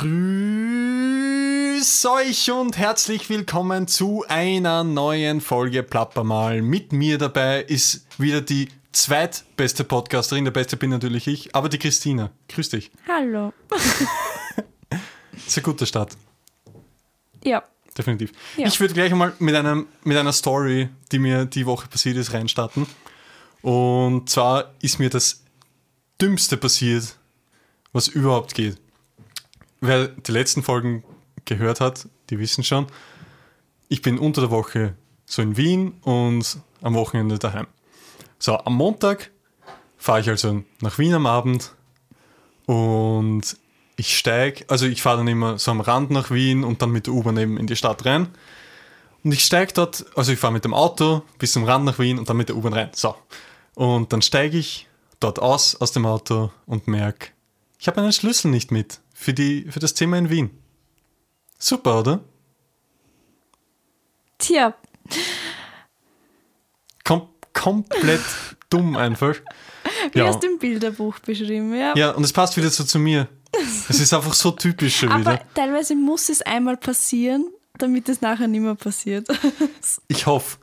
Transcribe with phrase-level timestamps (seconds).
[0.00, 6.62] Grüß euch und herzlich willkommen zu einer neuen Folge Plappermal.
[6.62, 10.44] Mit mir dabei ist wieder die zweitbeste Podcasterin.
[10.46, 12.30] Der beste bin natürlich ich, aber die Christina.
[12.48, 12.90] Grüß dich.
[13.06, 13.52] Hallo.
[15.46, 16.16] ist ein guter Start.
[17.44, 17.62] Ja.
[17.98, 18.32] Definitiv.
[18.56, 18.68] Ja.
[18.68, 22.32] Ich würde gleich mal mit, einem, mit einer Story, die mir die Woche passiert ist,
[22.32, 22.86] reinstarten.
[23.60, 25.44] Und zwar ist mir das
[26.18, 27.16] Dümmste passiert,
[27.92, 28.79] was überhaupt geht.
[29.80, 31.04] Wer die letzten Folgen
[31.46, 32.86] gehört hat, die wissen schon,
[33.88, 34.94] ich bin unter der Woche
[35.24, 37.66] so in Wien und am Wochenende daheim.
[38.38, 39.30] So, am Montag
[39.96, 41.72] fahre ich also nach Wien am Abend
[42.66, 43.56] und
[43.96, 47.06] ich steige, also ich fahre dann immer so am Rand nach Wien und dann mit
[47.06, 48.28] der U-Bahn eben in die Stadt rein.
[49.22, 52.18] Und ich steige dort, also ich fahre mit dem Auto bis zum Rand nach Wien
[52.18, 52.90] und dann mit der U-Bahn rein.
[52.94, 53.14] So.
[53.74, 54.88] Und dann steige ich
[55.20, 57.28] dort aus, aus dem Auto und merke,
[57.78, 60.50] ich habe einen Schlüssel nicht mit für, die, für das Thema in Wien.
[61.58, 62.20] Super, oder?
[64.38, 64.74] Tja,
[67.04, 68.22] Kom komplett
[68.70, 69.34] dumm einfach.
[70.12, 70.26] wie Ja.
[70.28, 71.94] hast du im Bilderbuch beschrieben, ja.
[71.96, 73.28] ja, und es passt wieder so zu mir.
[73.88, 75.42] Es ist einfach so typisch schon Aber wieder.
[75.54, 77.44] teilweise muss es einmal passieren,
[77.76, 79.28] damit es nachher nicht mehr passiert.
[80.08, 80.58] Ich hoffe,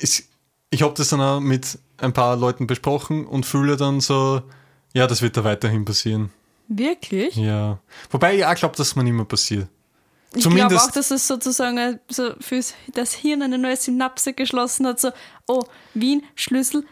[0.00, 0.24] ich,
[0.70, 4.42] ich habe das dann auch mit ein paar Leuten besprochen und fühle dann so,
[4.94, 6.30] ja, das wird da weiterhin passieren.
[6.68, 7.34] Wirklich?
[7.36, 7.80] Ja.
[8.10, 9.68] Wobei ich auch glaube, dass mir nicht mehr passiert.
[10.34, 15.00] Ich glaube auch, dass es sozusagen so für das Hirn eine neue Synapse geschlossen hat.
[15.00, 15.10] So,
[15.46, 16.84] oh, Wien, Schlüssel,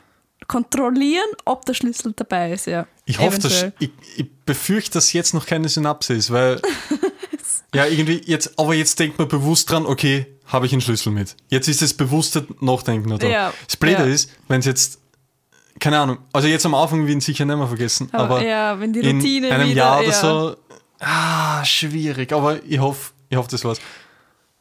[0.49, 2.87] kontrollieren, ob der Schlüssel dabei ist, ja.
[3.05, 6.61] Ich hoffe, dass, ich, ich befürchte, dass jetzt noch keine Synapse ist, weil,
[7.75, 11.37] ja, irgendwie jetzt, aber jetzt denkt man bewusst dran, okay, habe ich einen Schlüssel mit.
[11.49, 13.31] Jetzt ist es bewusste Nachdenken noch dran.
[13.31, 14.05] Ja, Das Blöde ja.
[14.05, 15.01] ist, wenn es jetzt,
[15.79, 18.93] keine Ahnung, also jetzt am Anfang werden sicher nicht mehr vergessen, aber, Aber ja, wenn
[18.93, 20.13] die in Routine einem wieder, Jahr oder ja.
[20.15, 20.57] so,
[21.01, 23.79] ah, schwierig, aber ich hoffe, ich hoffe, das war's.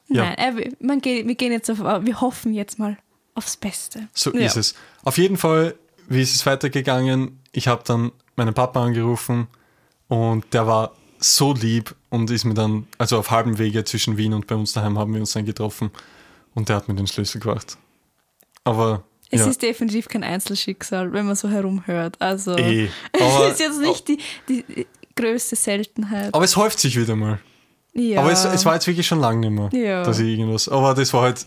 [0.08, 0.24] Ja.
[0.24, 2.98] Nein, äh, wir- man geht, wir gehen jetzt auf, wir hoffen jetzt mal
[3.34, 4.08] aufs Beste.
[4.14, 4.46] So ja.
[4.46, 4.76] ist es.
[5.04, 5.76] Auf jeden Fall,
[6.08, 7.40] wie ist es weitergegangen?
[7.52, 9.48] Ich habe dann meinen Papa angerufen
[10.08, 14.34] und der war so lieb und ist mir dann, also auf halbem Wege zwischen Wien
[14.34, 15.90] und bei uns daheim haben wir uns dann getroffen
[16.54, 17.78] und der hat mir den Schlüssel gebracht.
[18.64, 22.16] Aber Es ja, ist definitiv kein Einzelschicksal, wenn man so herumhört.
[22.22, 22.90] Also, eh.
[23.20, 26.34] Aber, es ist jetzt nicht die, die größte Seltenheit.
[26.34, 27.40] aber es häuft sich wieder mal.
[27.94, 28.20] ja.
[28.22, 30.04] Aber es, es war jetzt wirklich schon lange nicht mehr, Ja.
[30.04, 30.68] dass ich irgendwas.
[30.70, 31.46] Aber das war halt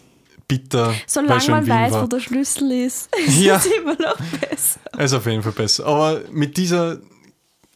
[0.48, 0.88] bitter.
[0.88, 2.02] weil Solange schon man Wien weiß, war.
[2.02, 3.56] wo der Schlüssel ist, ist Ja.
[3.56, 4.80] es immer noch besser.
[4.92, 5.86] Also auf jeden Fall besser.
[5.86, 6.98] Aber mit dieser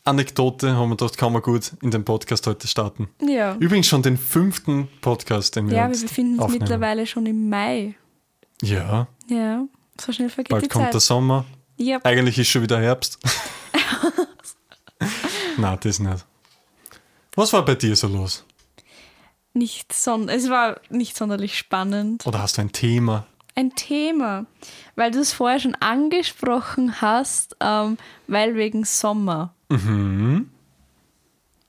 [0.04, 3.08] Anekdote haben wir gedacht, kann man gut in den Podcast heute starten.
[3.24, 3.54] Ja.
[3.60, 7.94] Übrigens schon den fünften Podcast, den wir Ja, wir befinden uns mittlerweile schon im Mai.
[8.62, 9.64] Ja, Ja,
[10.02, 10.94] so schnell vergeht bald die kommt Zeit.
[10.94, 11.44] der Sommer.
[11.76, 13.18] ja, Eigentlich ist schon wieder Herbst.
[15.56, 16.24] Na, das nicht.
[17.34, 18.44] Was war bei dir so los?
[19.54, 22.26] nicht son es war nicht sonderlich spannend.
[22.26, 23.26] Oder hast du ein Thema?
[23.54, 24.46] Ein Thema,
[24.96, 29.54] weil du es vorher schon angesprochen hast, ähm, weil wegen Sommer.
[29.68, 30.48] Mhm.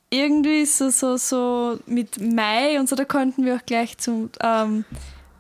[0.10, 4.30] Irgendwie ist so, so, so mit Mai und so, da konnten wir auch gleich zum,
[4.42, 4.86] ähm,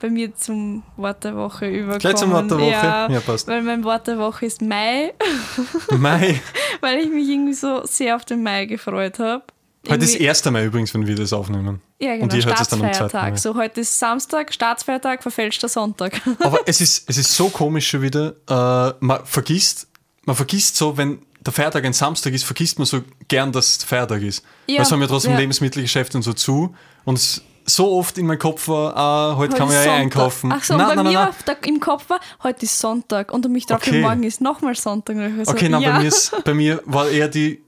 [0.03, 2.00] bei mir zum Wort der Woche überkommen.
[2.00, 2.69] Gleich zum Wort der Woche?
[2.72, 3.47] Ja, Ja, passt.
[3.47, 5.14] Weil mein Wort der Woche ist Mai,
[5.97, 6.41] Mai.
[6.81, 9.44] weil ich mich irgendwie so sehr auf den Mai gefreut habe.
[9.88, 10.46] Heute ist Irgendwie- 1.
[10.52, 11.81] Mai übrigens, wenn wir das aufnehmen.
[12.02, 13.09] Ja, genau, Und ihr hört es dann am 2.
[13.14, 13.36] Mai.
[13.38, 16.20] So, heute ist Samstag, Staatsfeiertag, verfälschter Sonntag.
[16.41, 18.34] Aber es ist, es ist so komisch schon wieder.
[18.50, 19.88] Äh, man vergisst,
[20.25, 23.84] man vergisst so, wenn der Feiertag ein Samstag ist, vergisst man so gern, dass es
[23.85, 24.44] Feiertag ist.
[24.68, 25.38] Ja, Weil es haben ja trotzdem ja.
[25.40, 26.75] Lebensmittelgeschäfte und so zu.
[27.06, 29.94] Und es so oft in meinem Kopf war, ah, heute kann man ja Heute eh
[29.94, 30.50] ist einkaufen.
[30.50, 30.59] Sonntag.
[30.62, 33.31] Ach so, Nein, und bei nein, mir nein, da im Kopf war, heute ist Sonntag
[33.31, 34.01] und mich drauf, Okay.
[34.01, 35.16] morgen ist nochmal Sonntag.
[35.16, 37.63] Und ich war so, Okay, nein, ja, bei, mir ist, bei mir war eher die,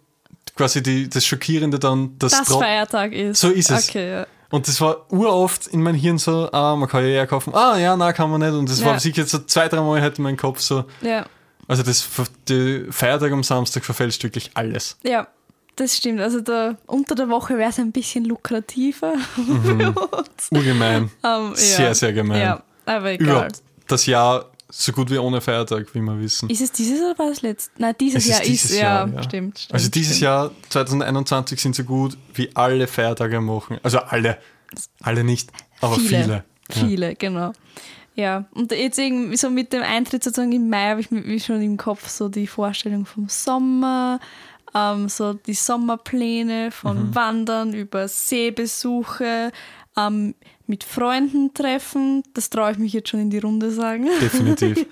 [0.55, 3.39] quasi die, das Schockierende dann, dass das Feiertag ist.
[3.41, 3.89] So ist es.
[3.89, 4.28] Okay, ja.
[4.51, 7.53] Und das war uroft in meinem Hirn so, ah, man kann ja eher kaufen.
[7.55, 8.53] Ah, ja, nein, kann man nicht.
[8.53, 8.85] Und das Ja.
[8.88, 10.85] war sicher so zwei, drei Mal halt in meinem Kopf so.
[11.01, 11.25] ja.
[11.67, 12.07] Also das
[12.47, 14.97] die Feiertag am Samstag verfälscht wirklich alles.
[15.03, 15.25] Ja,
[15.75, 16.21] das stimmt.
[16.21, 19.13] Also da, unter der Woche wäre es ein bisschen lukrativer.
[20.51, 21.03] Urgemein.
[21.03, 21.55] Ähm, ja.
[21.55, 22.41] Sehr, sehr gemein.
[22.41, 23.27] Ja, aber egal.
[23.27, 26.49] Überhaupt das Jahr so gut wie ohne Feiertag, wie wir wissen.
[26.49, 27.72] Ist es dieses oder war es letztes?
[27.77, 29.23] Nein, dieses Es ist Jahr dieses ist, Jahr, ja, ja.
[29.23, 29.73] stimmt, stimmt.
[29.73, 30.23] also dieses stimmt.
[30.23, 33.79] Jahr 2021 sind so gut wie alle Feiertage machen.
[33.83, 34.37] Also alle.
[35.01, 35.51] Alle nicht,
[35.81, 36.43] aber viele.
[36.69, 36.87] viele.
[36.87, 37.53] Viele, genau.
[38.16, 41.61] Ja, und jetzt irgendwie so mit dem Eintritt sozusagen im Mai habe ich mir schon
[41.61, 44.19] im Kopf so die Vorstellung vom Sommer,
[44.75, 47.16] ähm, so die Sommerpläne von Mhm.
[47.16, 49.51] Wandern über Seebesuche,
[49.97, 50.35] ähm,
[50.67, 52.23] mit Freunden treffen.
[52.33, 54.07] Das traue ich mich jetzt schon in die Runde sagen.
[54.19, 54.85] Definitiv.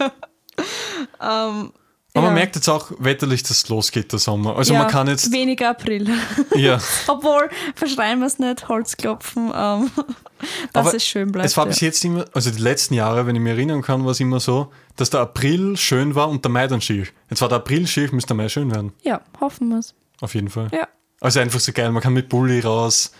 [1.21, 1.73] ähm,
[2.15, 2.29] Aber Ja.
[2.29, 4.55] man merkt jetzt auch wetterlich, dass es losgeht, der Sommer.
[4.55, 6.09] Also ja, man kann jetzt, Weniger April.
[6.55, 6.77] ja,
[7.07, 9.89] Obwohl, verschreien wir es nicht, Holz klopfen, ähm,
[10.73, 11.47] dass Aber es schön bleibt.
[11.47, 11.69] es war ja.
[11.69, 14.39] bis jetzt immer, also die letzten Jahre, wenn ich mich erinnern kann, war es immer
[14.39, 17.07] so, dass der April schön war und der Mai dann schier.
[17.31, 18.93] Jetzt war der April schier, müsste der Mai schön werden.
[19.01, 19.95] ja, hoffen wir es.
[20.21, 20.67] Auf jeden Fall.
[20.71, 20.87] Ja.
[21.19, 23.11] Also einfach so geil, man kann mit Bulli raus,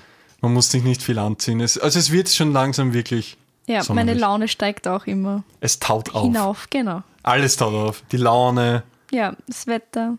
[0.42, 1.62] man muss sich nicht viel anziehen.
[1.62, 4.13] Es, also es wird schon langsam wirklich, Ja, meine.
[4.13, 6.25] Laune steigt auch immer es taut auf.
[6.25, 7.01] hinauf, genau.
[7.24, 8.04] Alles taut auf.
[8.12, 8.84] Die Laune.
[9.12, 10.18] Ja, das Wetter.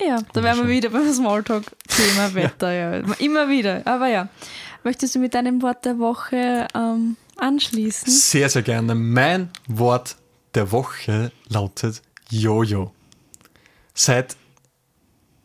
[0.00, 2.92] Ja, da wären wir wieder beim Smalltalk-Thema Wetter, ja.
[3.18, 3.82] Immer wieder.
[3.86, 4.28] Aber ja.
[4.84, 8.10] Möchtest du mit deinem Wort der Woche ähm, anschließen?
[8.12, 8.94] Sehr, sehr gerne.
[8.94, 10.16] Mein Wort
[10.54, 12.92] der Woche lautet Jojo.
[13.94, 14.36] Seit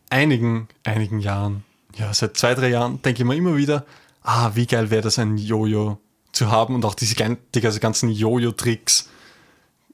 [0.10, 1.64] einigen, einigen Jahren,
[1.96, 3.86] ja, seit zwei, drei Jahren, denke ich mir immer wieder,
[4.24, 5.98] ah, wie geil wäre das, ein Jojo
[6.32, 9.10] zu haben und auch diese, gan- die ganzen- ganzen Jojo-Tricks.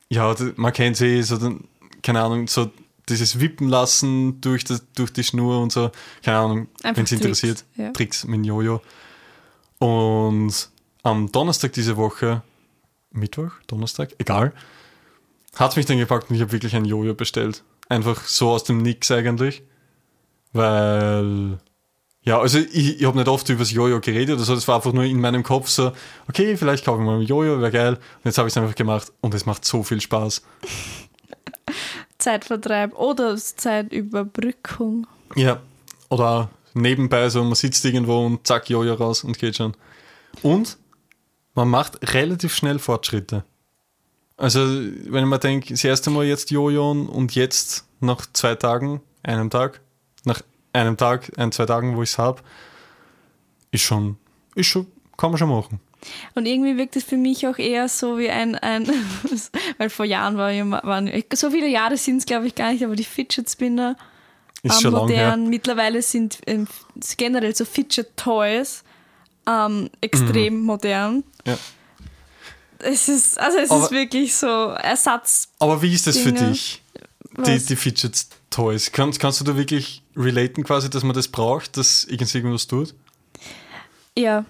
[0.09, 1.65] Ja, man kennt sie, so, dann,
[2.01, 2.71] keine Ahnung, so
[3.09, 5.91] dieses Wippen lassen durch, das, durch die Schnur und so.
[6.23, 7.65] Keine Ahnung, wenn es interessiert.
[7.75, 7.91] ja.
[7.91, 8.81] Tricks mit Jojo.
[9.79, 10.69] Und
[11.03, 12.41] am Donnerstag diese Woche,
[13.11, 14.53] Mittwoch, Donnerstag, egal,
[15.55, 17.63] hat mich dann gepackt und ich habe wirklich ein Jojo bestellt.
[17.89, 19.63] Einfach so aus dem Nix eigentlich.
[20.53, 21.59] Weil,
[22.27, 24.75] ja, also ich, ich habe nicht oft über das Jojo geredet oder so, das war
[24.75, 25.93] einfach nur in meinem Kopf so,
[26.27, 27.93] okay, vielleicht kaufe ich mal ein Jojo, wäre geil.
[27.93, 30.41] Und jetzt habe ich es einfach gemacht und es macht so viel Spaß.
[32.17, 35.07] Zeitvertreib oder Zeitüberbrückung.
[35.35, 35.61] Ja,
[36.09, 39.77] oder nebenbei so, man sitzt irgendwo und zack, Jojo raus und geht schon.
[40.41, 40.77] Und
[41.55, 43.45] man macht relativ schnell Fortschritte.
[44.35, 48.99] Also, wenn ich mir denke, das erste Mal jetzt Jojo und jetzt nach zwei Tagen,
[49.23, 49.79] einem Tag,
[50.77, 52.41] einem Tag, ein, zwei Tagen, wo ich es habe,
[53.71, 54.17] ist schon,
[54.55, 54.87] ist schon,
[55.17, 55.79] kann man schon machen.
[56.35, 58.87] Und irgendwie wirkt es für mich auch eher so wie ein, ein
[59.77, 60.51] weil vor Jahren war
[60.83, 63.95] waren, so viele Jahre sind es glaube ich gar nicht, aber die Fidget Spinner
[64.63, 65.49] Ist ähm, modern.
[65.49, 66.67] Mittlerweile sind ähm,
[67.17, 68.83] generell so Fidget Toys
[69.47, 71.15] ähm, extrem modern.
[71.15, 71.23] Mhm.
[71.45, 71.57] Ja.
[72.79, 75.49] Es ist, also es Aber- ist wirklich so Ersatz.
[75.59, 76.51] Aber wie ist das für Dinge.
[76.51, 76.83] dich,
[77.45, 78.91] die, die Fidget Toys?
[78.91, 82.95] Kannst, kannst du da wirklich relaten quasi, dass man das braucht, dass irgendwas tut?
[84.17, 84.45] Ja,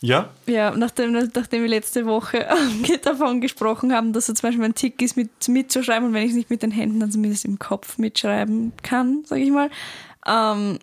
[0.00, 0.30] Ja?
[0.46, 2.46] ja, nachdem, nachdem wir letzte Woche
[3.02, 6.30] davon gesprochen haben, dass es zum Beispiel ein Tick ist, mit, mitzuschreiben und wenn ich
[6.30, 9.70] es nicht mit den Händen, dann zumindest im Kopf mitschreiben kann, sage ich mal.
[10.26, 10.78] Ähm,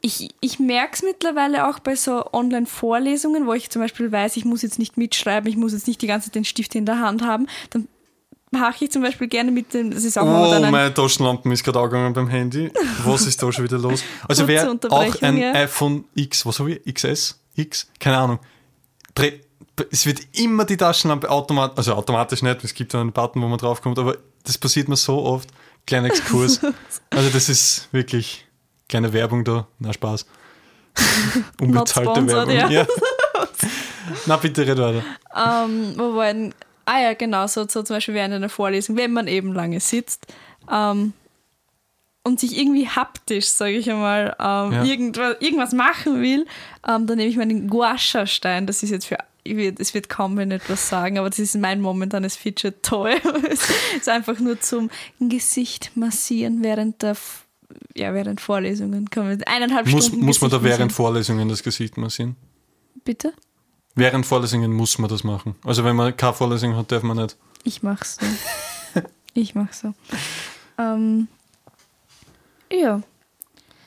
[0.00, 4.44] ich ich merke es mittlerweile auch bei so Online-Vorlesungen, wo ich zum Beispiel weiß, ich
[4.44, 7.00] muss jetzt nicht mitschreiben, ich muss jetzt nicht die ganze Zeit den Stift in der
[7.00, 7.48] Hand haben.
[7.70, 7.88] Dann
[8.50, 11.78] mache ich zum Beispiel gerne mit dem, das ist auch Oh, meine Taschenlampe ist gerade
[11.80, 12.70] angegangen beim Handy.
[13.04, 14.02] Was ist da schon wieder los?
[14.26, 15.52] Also wer auch ein ja.
[15.52, 16.94] iPhone X, was habe ich?
[16.94, 17.40] XS?
[17.54, 17.88] X?
[17.98, 18.38] Keine Ahnung.
[19.90, 23.58] Es wird immer die Taschenlampe automatisch, also automatisch nicht, es gibt einen Button, wo man
[23.58, 25.50] draufkommt, aber das passiert mir so oft.
[25.86, 26.60] Kleiner Exkurs.
[27.10, 28.46] Also das ist wirklich
[28.88, 29.66] kleine Werbung da.
[29.78, 30.26] Na, Spaß.
[31.60, 32.70] Unbezahlte sponsored, Werbung.
[32.70, 32.86] ja.
[34.26, 35.02] Na, bitte red weiter.
[35.34, 36.54] Ähm, wo waren,
[36.88, 40.26] ah ja, genau, so, so zum Beispiel während einer Vorlesung, wenn man eben lange sitzt
[40.70, 41.12] ähm,
[42.24, 44.84] und sich irgendwie haptisch, sage ich einmal, ähm, Ja.
[44.84, 46.46] irgendwas, irgendwas machen will,
[46.86, 48.66] ähm, dann nehme ich meinen Guasha-Stein.
[48.66, 51.80] Das ist jetzt für, wird- es wird kaum wenn etwas sagen, aber das ist mein
[51.80, 53.14] momentanes Fidget Toy.
[53.50, 53.60] es
[53.96, 57.16] ist einfach nur zum Gesicht massieren während der
[57.94, 59.10] ja, während Vorlesungen.
[59.10, 60.90] Kann man eineinhalb Muss, Stunden muss man da während massieren.
[60.90, 62.34] Vorlesungen das Gesicht massieren?
[63.04, 63.32] Bitte?
[63.98, 65.56] Während Vorlesungen muss man das machen.
[65.64, 67.36] Also wenn man keine Vorlesung hat, darf man nicht.
[67.64, 69.00] Ich mach's so.
[69.34, 69.92] ich mach's so.
[70.78, 71.26] Ähm,
[72.70, 73.02] ja.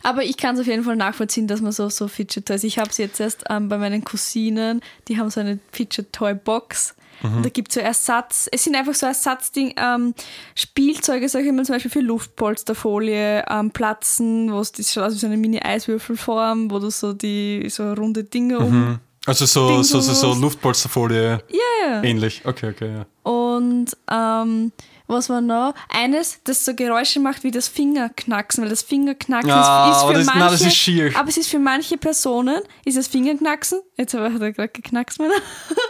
[0.04, 2.64] Aber ich kann es auf jeden Fall nachvollziehen, dass man so, so Fidget Toys.
[2.66, 6.34] Ich habe es jetzt erst ähm, bei meinen Cousinen, die haben so eine Fidget Toy
[6.34, 6.96] Box.
[7.24, 10.16] Und da gibt es so Ersatz, es sind einfach so Ersatzding, ähm,
[10.56, 15.20] Spielzeuge, sag ich mal, zum Beispiel für Luftpolsterfolie, ähm, Platzen, wo es schaut aus wie
[15.20, 19.00] so eine Mini-Eiswürfelform, wo du so die so runde Dinge um.
[19.26, 20.34] Also so, so, so, so.
[20.34, 22.04] Luftpolsterfolie Yeah.
[22.04, 22.42] ähnlich.
[22.46, 23.06] Okay, okay, ja.
[23.30, 24.72] Und ähm,
[25.08, 25.74] was war noch?
[25.90, 30.26] Eines, das so Geräusche macht wie das Fingerknacksen, weil das Fingerknacksen Ah, ist, für das-
[30.26, 30.40] manche.
[30.40, 31.12] nein, das ist schier.
[31.16, 35.34] Aber es ist für manche Personen, ist das Fingerknacksen, jetzt hat er gerade geknackst, meiner.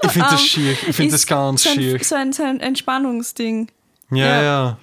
[0.03, 0.71] Ich finde das Ähm, schier.
[0.87, 2.03] Ich finde das ganz so ein, schier.
[2.03, 3.67] So ein, so ein Entspannungsding.
[4.11, 4.41] Ja, ja.
[4.43, 4.77] ja.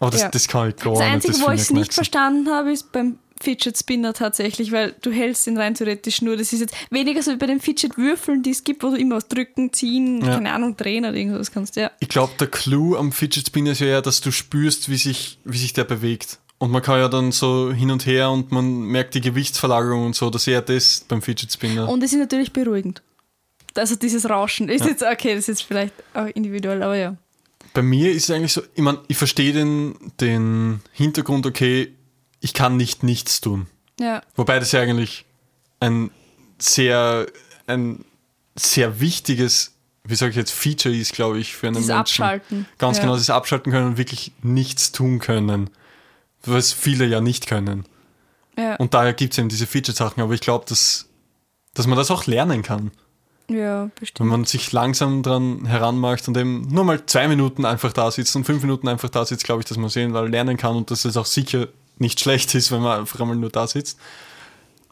[0.00, 0.28] Aber das, Ja.
[0.28, 1.12] das kann ich gar Das nicht.
[1.12, 5.10] Einzige, das wo ich es nicht verstanden habe, ist beim Fidget Spinner tatsächlich, weil du
[5.10, 6.36] hältst ihn rein theoretisch nur.
[6.36, 8.96] Das ist jetzt weniger so wie bei den Fidget Würfeln, die es gibt, wo du
[8.96, 10.34] immer was drücken, ziehen, Ja.
[10.34, 11.76] keine Ahnung, drehen oder irgendwas kannst.
[11.76, 11.90] Ja.
[12.00, 15.58] Ich glaube, der Clou am Fidget Spinner ist ja dass du spürst, wie sich, wie
[15.58, 16.38] sich der bewegt.
[16.58, 20.16] Und man kann ja dann so hin und her und man merkt die Gewichtsverlagerung und
[20.16, 20.30] so.
[20.30, 21.88] Das ist eher das beim Fidget Spinner.
[21.88, 23.02] Und es ist natürlich beruhigend.
[23.76, 27.16] Also dieses Rauschen ist jetzt, okay, das ist jetzt vielleicht auch individuell, aber ja.
[27.72, 31.92] bei mir ist es eigentlich so, ich meine, ich verstehe den, den Hintergrund, okay,
[32.44, 33.66] ich kann nicht nichts tun.
[33.98, 34.20] Ja.
[34.36, 35.24] Wobei das ja eigentlich
[35.80, 36.10] ein
[36.58, 37.26] sehr,
[37.66, 38.04] ein
[38.54, 39.72] sehr wichtiges,
[40.04, 42.00] wie sage ich jetzt, Feature ist, glaube ich, für einen Dieses Menschen.
[42.22, 42.66] Abschalten.
[42.78, 43.04] Ganz Ja.
[43.04, 45.70] genau, das Abschalten können und wirklich nichts tun können.
[46.44, 47.86] Was viele ja nicht können.
[48.58, 48.76] Ja.
[48.76, 51.08] Und daher gibt es eben diese Feature-Sachen, aber ich glaube, dass,
[51.72, 52.90] dass man das auch lernen kann.
[53.48, 54.28] ja, Wenn bestimmt.
[54.30, 58.44] man sich langsam dran heranmacht und eben nur mal zwei Minuten einfach da sitzt und
[58.44, 61.04] fünf Minuten einfach da sitzt, glaube ich, dass man sehen, weil lernen kann und dass
[61.06, 63.98] es auch sicher nicht schlecht ist, wenn man einfach einmal nur da sitzt.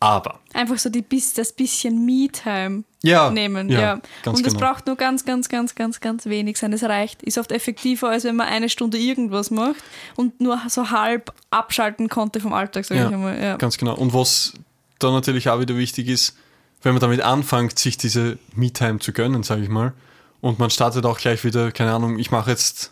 [0.02, 1.04] Aber Einfach so die,
[1.36, 3.68] das bisschen Me-Time ja, nehmen.
[3.68, 3.92] ja, Ja,
[4.26, 4.58] Und es genau.
[4.58, 6.72] braucht nur ganz, ganz, ganz, ganz, ganz wenig sein.
[6.72, 7.22] Es reicht.
[7.22, 9.82] Ist oft effektiver, als wenn man eine Stunde irgendwas macht
[10.16, 13.40] und nur so halb abschalten konnte vom Alltag, sage Ja, ich einmal.
[13.40, 13.56] Ja.
[13.58, 13.94] Ganz genau.
[13.94, 14.54] Und was
[14.98, 16.36] da natürlich auch wieder wichtig ist,
[16.82, 19.92] wenn man damit anfängt, sich diese Me-Time zu gönnen, sage ich mal,
[20.40, 22.90] und man startet auch gleich wieder, keine Ahnung, ich mache jetzt,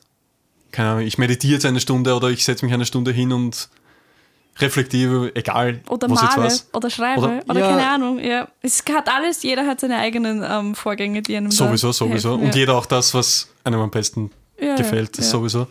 [0.70, 3.68] keine Ahnung, ich meditiere jetzt eine Stunde oder ich setze mich eine Stunde hin und
[4.60, 6.68] reflektiere, egal Oder was jetzt male was.
[6.72, 7.68] oder schreibe Oder- oder, ja.
[7.68, 8.18] keine Ahnung.
[8.18, 8.48] Ja.
[8.62, 12.30] Es hat alles, jeder hat seine eigenen ähm, Vorgänge, die einem Sowieso, sowieso.
[12.30, 12.44] helfen.
[12.44, 12.60] Und ja.
[12.60, 15.28] jeder auch das, was einem am besten Ja, gefällt, ja, ja.
[15.30, 15.66] sowieso.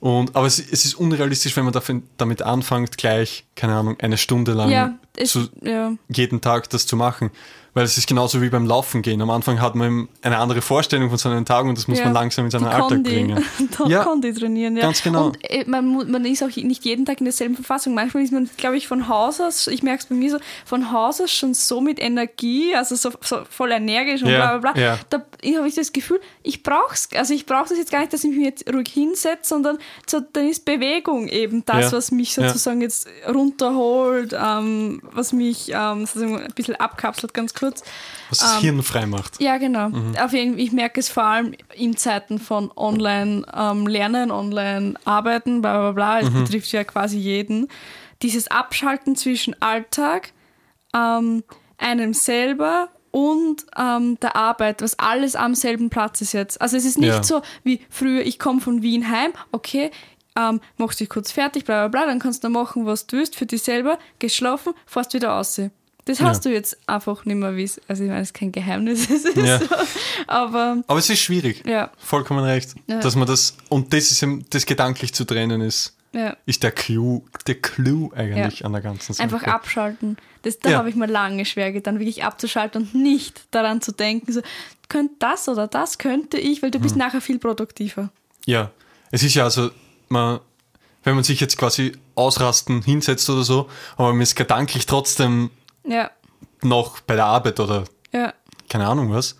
[0.00, 1.72] Und, aber es, es ist unrealistisch, wenn man
[2.16, 6.96] damit anfängt, gleich, keine Ahnung, eine Stunde lang Es, zu, ja, jeden Tag das zu
[6.96, 7.30] machen.
[7.74, 9.22] Weil es ist genauso wie beim Laufen gehen.
[9.22, 12.04] Am Anfang hat man eine andere Vorstellung von seinen Tagen und das muss Ja.
[12.04, 13.42] man langsam in seinen Alltag bringen.
[13.86, 14.04] die Ja.
[14.04, 14.76] Kondi trainieren.
[14.76, 14.82] Ja.
[14.82, 15.28] Ganz genau.
[15.28, 17.94] Und äh, man, man ist auch nicht jeden Tag in derselben Verfassung.
[17.94, 20.92] Manchmal ist man, glaube ich, von Haus aus, ich merke es bei mir so, von
[20.92, 24.72] Haus aus schon so mit Energie, also so, so voll energisch und Ja, bla bla
[24.72, 24.82] bla.
[24.82, 24.98] ja.
[25.08, 25.22] Da
[25.56, 28.22] habe ich das Gefühl, ich brauche es, also ich brauche das jetzt gar nicht, dass
[28.22, 32.82] ich mich jetzt ruhig hinsetze, sondern so, dann ist Bewegung eben das, was mich sozusagen
[32.82, 37.82] jetzt runterholt, ähm, was mich ähm, ein bisschen abkapselt, ganz kurz.
[38.30, 39.40] Was das Ähm, Hirn frei macht.
[39.40, 39.90] Ja, genau.
[40.22, 46.20] Auf jeden, ich merke es vor allem in Zeiten von Online-Lernen, Online-Arbeiten, bla bla bla.
[46.20, 47.68] Es betrifft ja quasi jeden.
[48.22, 50.32] Dieses Abschalten zwischen Alltag,
[50.94, 51.42] ähm,
[51.78, 56.60] einem selber und ähm, der Arbeit, was alles am selben Platz ist jetzt.
[56.62, 57.22] Also es ist nicht Ja.
[57.22, 59.90] so wie früher, ich komme von Wien heim, okay,
[60.36, 63.36] ähm, machst dich kurz fertig, bla bla bla, dann kannst du machen, was du willst
[63.36, 65.60] für dich selber, gehst schlafen, fährst wieder raus.
[66.04, 66.26] Das Ja.
[66.26, 69.02] hast du jetzt einfach nicht mehr, wie es, also ich meine, es ist kein Geheimnis,
[69.10, 69.58] es ist Ja.
[69.60, 69.66] so,
[70.26, 71.62] aber Aber es ist schwierig.
[71.66, 72.74] ja, Vollkommen recht.
[72.88, 72.98] Ja.
[73.00, 75.96] Dass man das, und das ist eben, das gedanklich zu trennen ist,
[76.44, 79.22] ist der Clou, der Clou eigentlich an der ganzen Sache.
[79.24, 80.18] Einfach abschalten.
[80.42, 84.30] Das, da habe ich mir lange schwer getan, wirklich abzuschalten und nicht daran zu denken,
[84.30, 84.42] so,
[84.90, 86.82] könnte das oder das könnte ich, weil du Hm.
[86.82, 88.10] bist nachher viel produktiver.
[88.44, 88.72] Ja,
[89.10, 89.70] es ist ja also,
[90.12, 90.40] man,
[91.02, 95.50] wenn man sich jetzt quasi ausrasten hinsetzt oder so, aber man ist gedanklich trotzdem
[95.84, 96.10] Ja,
[96.62, 98.32] noch bei der Arbeit oder ja,
[98.68, 99.36] keine Ahnung was,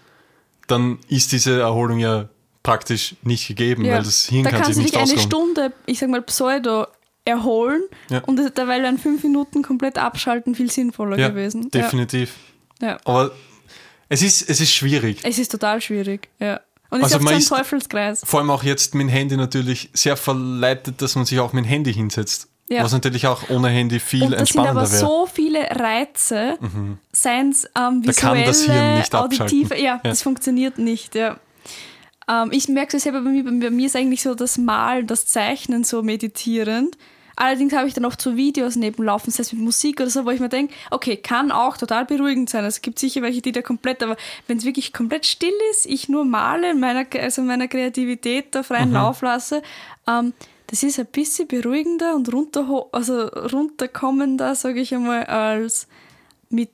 [0.67, 2.29] dann ist diese Erholung ja
[2.63, 3.95] praktisch nicht gegeben, ja.
[3.95, 5.55] weil das Hirn da kann kannst sich du nicht dich eine ausruhen.
[5.55, 6.87] Stunde, ich sag mal, pseudo
[7.25, 7.83] erholen
[8.27, 11.71] und dabei wären fünf Minuten komplett abschalten viel sinnvoller gewesen.
[11.71, 12.35] definitiv.
[12.81, 12.99] Ja.
[13.05, 13.31] Aber
[14.09, 15.21] es ist, es ist schwierig.
[15.23, 16.61] Es ist total schwierig, ja.
[16.93, 18.23] Und es Also ist man so ein Teufelskreis.
[18.25, 21.65] Vor allem auch jetzt mit dem Handy natürlich sehr verleitet, dass man sich auch mit
[21.65, 22.49] dem Handy hinsetzt.
[22.69, 22.85] Ja.
[22.85, 25.01] Was natürlich auch ohne Handy viel Und das sind entspannender aber wäre.
[25.01, 26.59] so viele Reize,
[27.13, 30.01] seien es ähm, Da visuelle, nicht auditive, ja, Ja.
[30.03, 31.39] das funktioniert nicht, ja.
[32.31, 35.27] Ähm, ich merke es selber bei mir, bei mir ist eigentlich so das Malen, das
[35.27, 36.97] Zeichnen so meditierend.
[37.43, 40.31] Allerdings habe ich dann oft so Videos nebenlaufen, sei es mit Musik oder so, wo
[40.31, 42.65] ich mir denke, okay, kann auch total beruhigend sein.
[42.65, 46.09] Es gibt sicher welche, die da komplett, aber wenn es wirklich komplett still ist, ich
[46.09, 49.61] nur male, meiner, also meiner Kreativität da freien Lauf lasse,
[50.07, 50.35] ähm,
[50.69, 55.89] das ist ein bisschen beruhigender und runter, also runterkommender, sage ich einmal, als
[56.49, 56.71] mit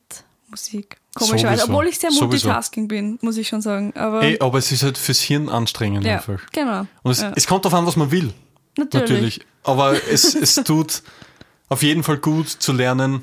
[0.50, 0.98] Musik.
[1.14, 1.72] Komischerweise, Sowieso.
[1.72, 2.48] obwohl ich sehr Sowieso.
[2.48, 3.94] Multitasking bin, muss ich schon sagen.
[3.96, 6.42] Aber Ey, aber es ist halt fürs Hirn anstrengend ja, einfach.
[6.52, 6.86] genau.
[7.02, 7.32] Und es, ja.
[7.34, 8.34] es kommt darauf an, was man will.
[8.78, 9.10] Natürlich.
[9.10, 9.40] Natürlich.
[9.64, 11.02] Aber es, es tut
[11.68, 13.22] auf jeden Fall gut zu lernen,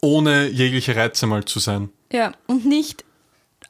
[0.00, 1.88] ohne jegliche Reize mal zu sein.
[2.12, 3.04] Ja, und nicht,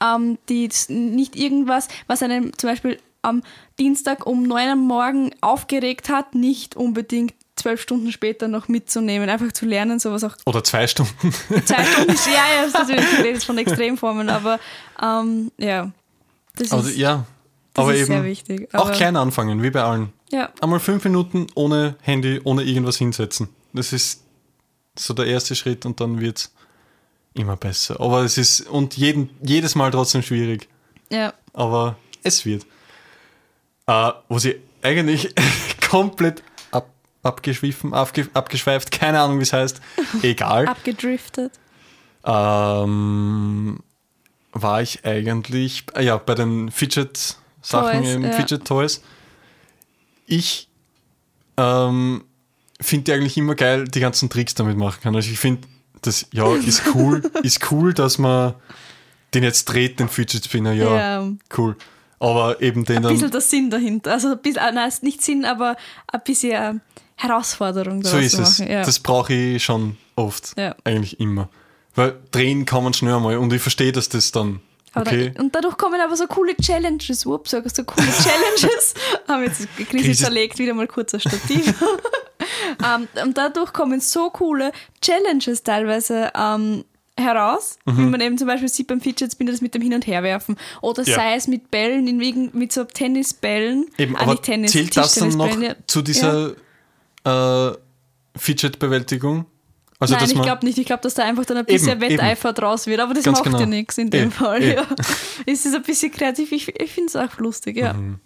[0.02, 3.42] ähm, die, nicht irgendwas, was einen zum Beispiel am
[3.78, 9.28] Dienstag um 9 am Morgen aufgeregt hat, nicht unbedingt zwölf Stunden später noch mitzunehmen.
[9.30, 11.32] Einfach zu lernen, sowas auch Oder zwei Stunden.
[11.64, 12.12] zwei Stunden.
[12.26, 14.60] ja, ja, das ist natürlich ich rede jetzt von Extremformen, aber
[15.02, 15.90] ähm, ja.
[16.56, 17.24] Das Also ist, ja,
[17.72, 18.68] das aber ist eben sehr wichtig.
[18.74, 20.12] auch Aber, klein anfangen, wie bei allen.
[20.30, 23.48] Ja, Einmal fünf Minuten ohne Handy, ohne irgendwas hinsetzen.
[23.72, 24.22] Das ist
[24.98, 26.52] so der erste Schritt und dann wird's
[27.34, 28.00] immer besser.
[28.00, 30.68] Aber es ist und jeden, jedes Mal trotzdem schwierig.
[31.10, 31.32] ja.
[31.52, 32.66] Aber es wird.
[33.86, 35.32] Äh, wo sie eigentlich
[35.90, 36.88] komplett ab,
[37.22, 39.80] abgeschwiffen, abge, abgeschweift, keine Ahnung, wie es heißt.
[40.22, 40.66] Egal.
[40.66, 41.52] Abgedriftet.
[42.24, 43.78] ähm,
[44.52, 48.32] war ich eigentlich, äh, ja, bei den Fidget Sachen, Toys, eben ja.
[50.26, 50.68] Ich
[51.56, 52.24] ähm,
[52.80, 55.16] finde eigentlich immer geil, die ganzen Tricks damit machen kann.
[55.16, 55.66] Also ich finde,
[56.02, 58.54] das ja ist cool, ist cool, dass man
[59.34, 61.32] den jetzt dreht, den Fidget Spinner, ja, Ja.
[61.56, 61.76] cool.
[62.18, 64.12] Aber eben den Ein dann bisschen der Sinn dahinter.
[64.12, 65.76] Also ein bisschen, äh, nein, ist nicht Sinn, aber
[66.10, 66.80] ein bisschen
[67.16, 68.58] Herausforderung So ist es.
[68.58, 68.82] Ja.
[68.82, 70.54] Das brauche ich schon oft.
[70.56, 70.74] Ja.
[70.84, 71.48] Eigentlich immer.
[71.94, 74.60] Weil drehen kann man schnell mal und ich verstehe, dass das dann.
[74.94, 75.32] Okay.
[75.34, 77.26] da, und dadurch kommen aber so coole Challenges.
[77.26, 78.94] Ups, so coole Challenges.
[79.28, 81.74] Haben jetzt Krise Krise- zerlegt, wieder mal kurz ein Stativ.
[82.84, 86.84] ähm, und dadurch kommen so coole Challenges teilweise ähm,
[87.18, 87.98] heraus, Mhm.
[87.98, 90.56] wie man eben zum Beispiel sieht beim Fidget Spinner das mit dem Hin- und Herwerfen.
[90.82, 91.14] Oder Ja.
[91.16, 93.86] sei es mit Bällen, in wegen, mit so Tennisbällen.
[93.98, 95.74] Eben, Ah, aber nicht Tennis, zählt das dann noch ja.
[95.86, 96.52] zu dieser
[97.24, 97.72] äh,
[98.36, 99.46] Fidget-Bewältigung?
[99.98, 100.76] Also, Nein, ich glaube nicht.
[100.78, 103.00] Ich glaube, dass da einfach dann ein bisschen Eben, Wetteifer draus wird.
[103.00, 103.60] Aber das Ganz macht genau.
[103.60, 104.62] ja nichts in dem Eh, Fall.
[104.62, 104.74] eh.
[104.74, 104.86] Ja.
[105.46, 106.52] Es ist ein bisschen kreativ.
[106.52, 107.94] Ich, ich finde es auch lustig, ja.
[107.94, 108.18] Mhm.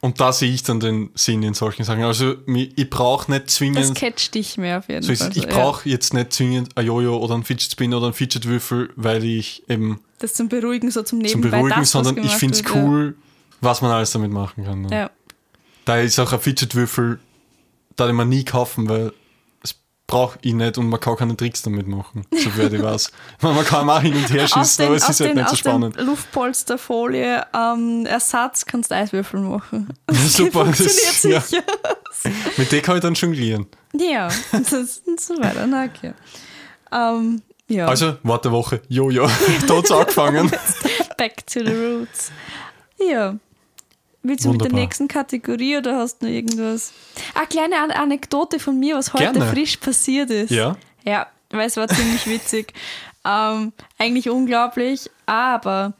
[0.00, 2.04] Und da sehe ich dann den Sinn in solchen Sachen.
[2.04, 3.94] Also, ich brauche nicht Das zwingend.
[3.96, 5.30] catcht dich mehr auf jeden So Fall.
[5.36, 5.48] Ich ja.
[5.50, 9.24] brauche jetzt nicht zwingend ein Jojo oder ein Fidget Spinner oder ein Fidget Würfel, weil
[9.24, 11.58] ich eben Das zum Beruhigen, so zum zum Nebenbei.
[11.58, 13.16] Beruhigen, das, sondern ich finde es cool,
[13.60, 14.82] was man alles damit machen kann.
[14.82, 14.88] ne?
[14.90, 14.96] Ja.
[14.98, 15.10] ja.
[15.84, 17.18] Da ist auch ein Fidget-Würfel,
[17.96, 19.12] da den man nie kaufen, weil das
[20.08, 23.12] brauche ich nicht und man kann keine Tricks damit machen, so werde ich was.
[23.40, 25.36] Man kann mal hin und her Aus schießen, den, aber es aus ist halt den,
[25.36, 25.96] nicht so aus spannend.
[25.96, 29.88] den Luftpolsterfolie ähm, Ersatz kannst du Eiswürfel machen.
[30.10, 31.40] Super, das- funktioniert ja.
[31.40, 31.62] sicher.
[32.56, 33.66] Mit dem kann ich dann jonglieren.
[33.94, 35.66] Ja, das und so weiter.
[35.66, 36.14] Na, okay.
[36.90, 39.28] Ähm, ja, Also, warte Woche, Jojo,
[39.66, 40.50] da hat's angefangen.
[41.18, 42.32] back to the roots.
[42.98, 43.36] Ja.
[44.22, 44.80] Willst du mit der Wunderbar.
[44.80, 46.92] nächsten Kategorie oder hast du noch irgendwas?
[47.34, 49.46] Eine kleine An Anekdote von mir, was heute Gerne.
[49.46, 50.50] frisch passiert ist.
[50.50, 52.72] Ja, Ja, weil es war ziemlich witzig.
[53.24, 55.92] Ähm, eigentlich unglaublich, aber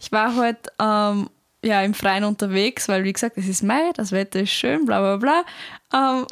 [0.00, 1.28] ich war heute ähm,
[1.62, 5.16] ja, im Freien unterwegs, weil wie gesagt, es ist Mai, das Wetter ist schön, bla
[5.16, 5.44] bla bla.
[5.92, 6.26] Ähm,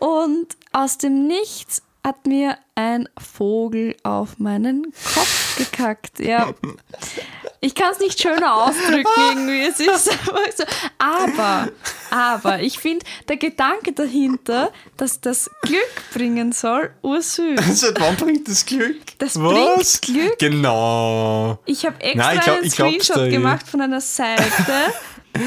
[0.00, 4.84] und aus dem Nichts hat mir ein Vogel auf meinen
[5.14, 6.20] Kopf gekackt.
[6.20, 6.54] Ja.
[7.60, 9.60] Ich kann es nicht schöner ausdrücken irgendwie.
[9.62, 10.64] Es ist einfach so.
[10.98, 11.68] Aber,
[12.10, 17.58] aber ich finde, der Gedanke dahinter, dass das Glück bringen soll, ursüß.
[17.80, 19.18] seit wann bringt das Glück?
[19.18, 19.98] Das Was?
[19.98, 20.38] bringt Glück.
[20.38, 21.58] Genau.
[21.64, 24.44] Ich habe extra Nein, ich glaub- einen Screenshot gemacht von einer Seite.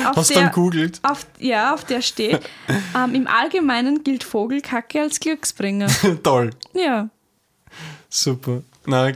[0.07, 0.99] Auf Hast du der, dann googelt?
[1.03, 2.41] auf, ja, auf der steht,
[2.95, 5.87] ähm, im Allgemeinen gilt Vogelkacke als Glücksbringer.
[6.23, 6.51] Toll.
[6.73, 7.09] Ja.
[8.09, 8.63] Super.
[8.85, 9.11] Na,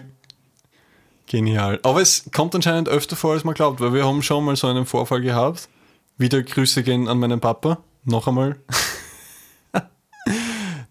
[1.27, 1.79] genial.
[1.83, 4.67] Aber es kommt anscheinend öfter vor, als man glaubt, weil wir haben schon mal so
[4.67, 5.67] einen Vorfall gehabt.
[6.17, 7.79] Wieder Grüße gehen an meinen Papa.
[8.05, 8.57] Noch einmal.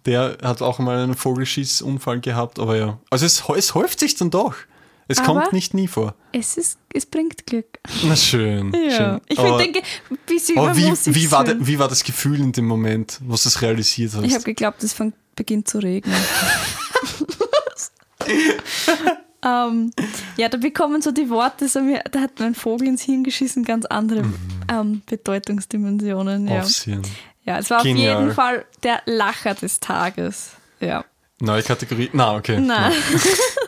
[0.04, 2.98] Der hat auch mal einen Vogelschießunfall gehabt, aber ja.
[3.10, 4.54] Also es, es häuft sich dann doch.
[5.12, 6.14] Es Aber- kommt nicht nie vor.
[6.32, 7.78] Es, ist, es bringt Glück.
[8.04, 8.72] Na schön.
[8.72, 8.96] Ja.
[8.96, 9.20] schön.
[9.28, 9.82] Ich aber, denke,
[10.54, 13.34] man wie, muss wie, war de, wie war das Gefühl in dem Moment, wo du
[13.34, 14.24] es realisiert hast?
[14.24, 16.16] Ich habe geglaubt, es fängt, beginnt zu regnen.
[19.44, 19.90] ähm,
[20.38, 23.64] ja, da bekommen so die Worte, so mir, da hat mein Vogel ins Hirn geschissen,
[23.64, 24.24] ganz andere
[24.70, 26.48] ähm, Bedeutungsdimensionen.
[26.48, 26.60] Ja.
[26.60, 27.02] Aufsehen.
[27.44, 28.22] ja, es war auf Genial.
[28.22, 30.52] jeden Fall der Lacher des Tages.
[30.80, 31.04] Ja.
[31.40, 32.08] Neue Kategorie.
[32.12, 32.58] Na, okay.
[32.60, 32.92] Nein.
[33.10, 33.20] Wir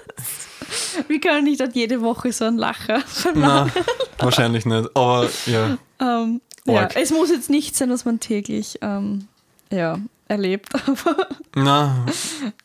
[1.25, 3.73] können nicht jede Woche so einen Lacher verlangen.
[4.19, 4.91] wahrscheinlich nicht.
[4.95, 5.77] Aber ja.
[6.01, 9.27] Ähm, ja, es muss jetzt nicht sein, was man täglich ähm,
[9.71, 10.69] ja, erlebt.
[10.87, 12.07] Aber, Na,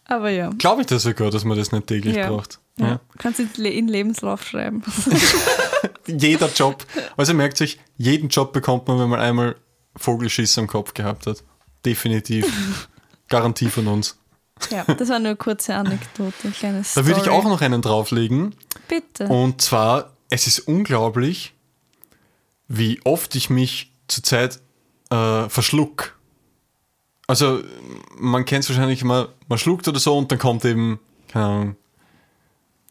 [0.05, 0.49] aber ja.
[0.57, 2.29] glaube ich das sogar, dass man das nicht täglich Ja.
[2.29, 2.59] braucht.
[2.77, 2.87] Ja.
[2.87, 2.99] Ja.
[3.17, 4.83] Kannst du in Lebenslauf schreiben.
[6.07, 6.85] Jeder Job.
[7.17, 9.55] Also merkt sich, jeden Job bekommt man, wenn man einmal
[9.97, 11.43] Vogelschiss am Kopf gehabt hat.
[11.85, 12.87] Definitiv.
[13.27, 14.18] Garantie von uns.
[14.71, 17.81] Ja, das war nur eine kurze Anekdote, ein kleines Da würde ich auch noch einen
[17.81, 18.55] drauflegen.
[18.87, 19.27] Bitte.
[19.27, 21.53] Und zwar, es ist unglaublich,
[22.67, 24.59] wie oft ich mich zurzeit
[25.09, 26.15] äh, verschluck.
[27.27, 27.61] Also,
[28.17, 31.75] man kennt es wahrscheinlich immer, man schluckt oder so und dann kommt eben, keine Ahnung,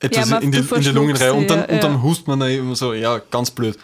[0.01, 2.39] etwas Ja, man- in, die, in der Lungenreihe und dann, ja, und dann hust man
[2.41, 3.77] da eben so, ja, ganz blöd.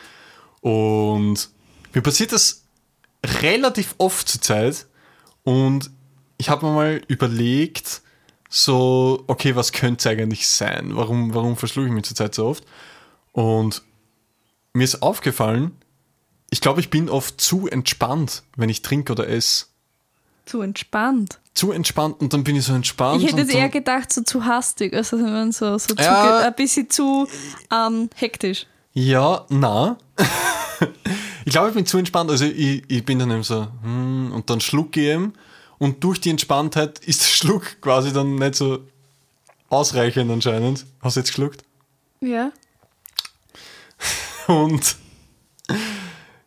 [0.61, 1.49] Und
[1.93, 2.63] mir passiert das
[3.43, 4.87] relativ oft zurzeit
[5.43, 5.91] und
[6.39, 8.03] ich habe mir mal überlegt,
[8.49, 10.91] so, okay, was könnte es eigentlich sein?
[10.95, 12.65] Warum, warum verschlucke ich mich zurzeit so oft?
[13.33, 13.83] Und
[14.73, 15.73] mir ist aufgefallen,
[16.51, 19.67] ich glaube, ich bin oft zu entspannt, wenn ich trinke oder esse.
[20.47, 21.41] zu entspannt.
[21.55, 23.23] Zu entspannt und dann bin ich so entspannt.
[23.23, 26.39] Ich hätte jetzt eher gedacht, so zu hastig, also wenn man so, so zu, Ja.
[26.39, 27.27] ge- ein bisschen zu
[27.73, 28.67] ähm, hektisch.
[28.93, 29.97] Ja, na.
[31.45, 32.31] ich glaube, ich bin zu entspannt.
[32.31, 35.33] Also ich, ich bin dann eben so, hm, und dann schlucke ich eben.
[35.79, 38.81] Und durch die Entspanntheit ist der Schluck quasi dann nicht so
[39.69, 40.87] ausreichend anscheinend.
[41.01, 41.65] Hast du jetzt geschluckt?
[42.21, 42.53] Ja.
[44.47, 44.97] Und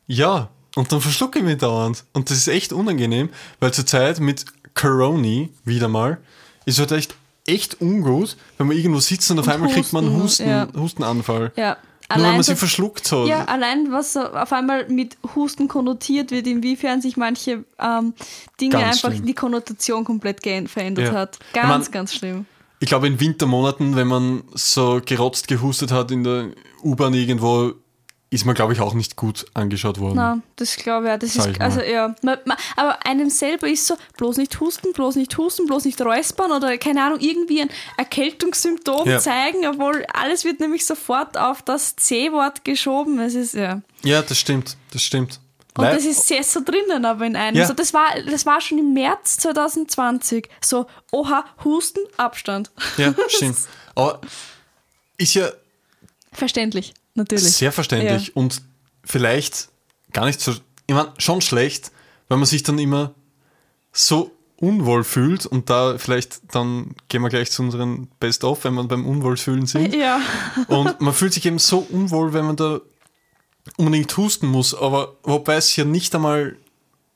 [0.08, 2.04] Ja, und dann verschlucke ich mich dauernd.
[2.14, 6.20] Und das ist echt unangenehm, weil zur Zeit mit Corona wieder mal
[6.66, 10.06] ist halt echt, echt ungut, wenn man irgendwo sitzt und auf Und einmal kriegt man
[10.06, 10.68] einen husten, Husten, ja.
[10.82, 11.52] Hustenanfall.
[11.56, 11.78] Ja.
[12.16, 13.28] Nur wenn man sie verschluckt hat.
[13.28, 18.14] Ja, allein was auf einmal mit Husten konnotiert wird, inwiefern sich manche ähm,
[18.62, 19.26] Dinge Ganz einfach schlimm.
[19.26, 21.12] die Konnotation komplett verändert Ja.
[21.14, 21.40] hat.
[21.54, 22.46] Ganz, mein- ganz schlimm.
[22.80, 26.50] Ich glaube, in Wintermonaten, wenn man so gerotzt, gehustet hat in der
[26.84, 27.74] U-Bahn irgendwo,
[28.30, 30.16] ist man, glaube ich, auch nicht gut angeschaut worden.
[30.18, 31.20] Na, das glaube ich auch.
[31.20, 32.14] Das Sag ist, also ja.
[32.24, 36.02] Man, man, aber einem selber ist so, bloß nicht husten, bloß nicht husten, bloß nicht
[36.02, 39.20] räuspern oder keine Ahnung, irgendwie ein Erkältungssymptom Ja.
[39.20, 43.20] zeigen, obwohl alles wird nämlich sofort auf das C-Wort geschoben.
[43.20, 43.82] Es ist, ja.
[44.04, 45.40] Ja, das stimmt, das stimmt.
[45.78, 47.56] Und Weil- das ist sehr so drinnen, aber in einem.
[47.56, 47.66] Ja.
[47.68, 50.50] So, das, war, das war schon im März 2020.
[50.60, 52.72] So, oha, Husten, Abstand.
[52.98, 53.58] Ja, stimmt.
[53.96, 54.20] Aber
[55.18, 55.50] ist ja
[56.34, 57.56] Verständlich, natürlich.
[57.56, 58.62] sehr verständlich und
[59.04, 59.70] vielleicht
[60.14, 60.54] gar nicht so,
[60.86, 61.92] ich meine, schon schlecht,
[62.28, 63.14] weil man sich dann immer
[63.92, 68.84] so unwohl fühlt und da vielleicht, dann gehen wir gleich zu unseren Best-of, wenn wir
[68.86, 69.96] beim Unwohlfühlen sind.
[69.96, 70.20] Ja,
[70.68, 72.82] Und man fühlt sich eben so unwohl, wenn man da
[73.78, 76.56] unbedingt husten muss, aber wobei es ja nicht einmal,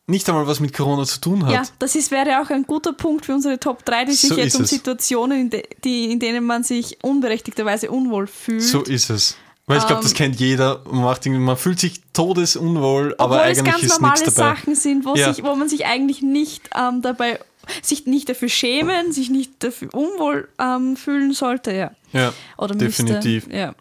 [0.05, 1.53] nicht einmal was mit Corona zu tun hat.
[1.53, 4.37] ja, das ist, wäre auch ein guter Punkt für unsere Top 3, die sich So
[4.37, 4.65] jetzt ist um.
[4.65, 8.61] Situationen, in, de, die, in denen man sich unberechtigterweise unwohl fühlt.
[8.61, 9.37] So ist es.
[9.67, 10.81] Weil ich glaube, das kennt jeder.
[10.85, 14.33] Man, macht irgendwie, man fühlt sich todesunwohl, aber Obwohl es eigentlich ganz ist normale nichts
[14.35, 14.55] dabei.
[14.55, 15.33] Sachen sind, wo, Ja.
[15.33, 17.39] sich, wo man sich eigentlich nicht ähm, dabei,
[17.81, 21.91] sich nicht dafür schämen, sich nicht dafür unwohl ähm, fühlen sollte, ja.
[22.11, 23.45] Ja, Oder definitiv.
[23.47, 23.57] müsste.
[23.57, 23.75] Ja.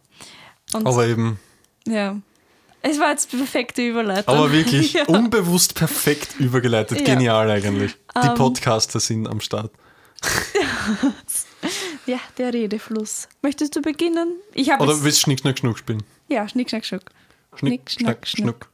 [0.75, 1.40] Und Aber eben,
[1.87, 2.16] Ja.
[2.83, 4.35] Es war jetzt perfekte Überleitung.
[4.35, 5.05] aber wirklich ja.
[5.05, 6.99] unbewusst perfekt übergeleitet.
[7.01, 7.05] Ja.
[7.14, 7.95] Genial eigentlich.
[8.23, 8.35] Die Ähm.
[8.37, 9.71] Podcaster sind am Start.
[12.07, 13.29] ja, der Redefluss.
[13.42, 14.37] Möchtest du beginnen?
[14.55, 16.03] Ich habe Oder willst du Schnick, Schnack, Schnuck spielen?
[16.29, 17.03] Ja, Schnick, Schnack, Schnuck.
[17.57, 18.68] Schnick, Schnack, Schnuck.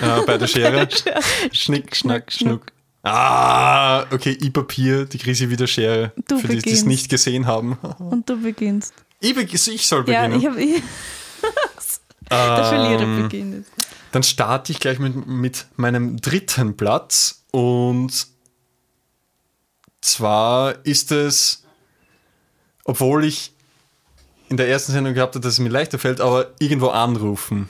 [0.00, 0.88] Ja, bei der Schere.
[1.52, 2.48] Schnick, Schnack, Schnuck.
[2.62, 2.72] Schnuck.
[3.02, 6.12] Ah, okay, ich Papier, die Krise wieder Schere.
[6.28, 6.86] Du für die, die es beginnst.
[6.86, 7.72] nicht gesehen haben.
[7.98, 8.92] Und du beginnst.
[9.20, 10.40] Ich, be- ich soll Ja, beginnen.
[10.40, 10.82] ich habe.
[12.30, 13.66] Der Verlierer Ähm, beginnt.
[14.12, 17.42] Dann starte ich gleich mit, mit meinem dritten Platz.
[17.50, 18.28] Und
[20.00, 21.64] zwar ist es,
[22.84, 23.52] obwohl ich
[24.48, 27.68] in der ersten Sendung gehabt habe, dass es mir leichter fällt, aber irgendwo anrufen.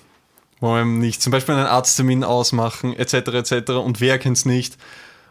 [0.60, 3.14] Wo man nicht, zum Beispiel einen Arzttermin ausmachen, etc.
[3.14, 3.70] etc.
[3.72, 4.76] Und wer kennt es nicht?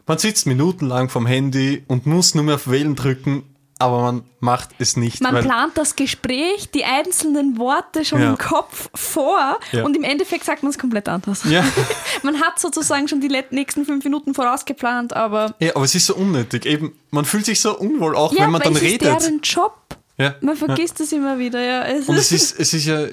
[0.08, 3.44] Man sitzt minutenlang vom Handy und muss nur mehr auf Wählen drücken,
[3.80, 5.22] aber man macht es nicht.
[5.22, 8.30] Man plant das Gespräch, die einzelnen Worte schon Ja.
[8.32, 9.84] im Kopf vor Ja.
[9.84, 11.44] und im Endeffekt sagt man es komplett anders.
[11.46, 11.64] ja.
[12.24, 16.16] Man hat sozusagen schon die nächsten fünf Minuten vorausgeplant, aber ja, aber es ist so
[16.16, 16.66] unnötig.
[16.66, 19.08] Eben, man fühlt sich so unwohl, auch wenn man dann es redet.
[19.10, 19.74] ist deren Job.
[20.18, 21.62] Ja, Man vergisst es immer wieder.
[21.62, 21.84] Ja.
[21.84, 23.06] Es Und es ist, es ist ja,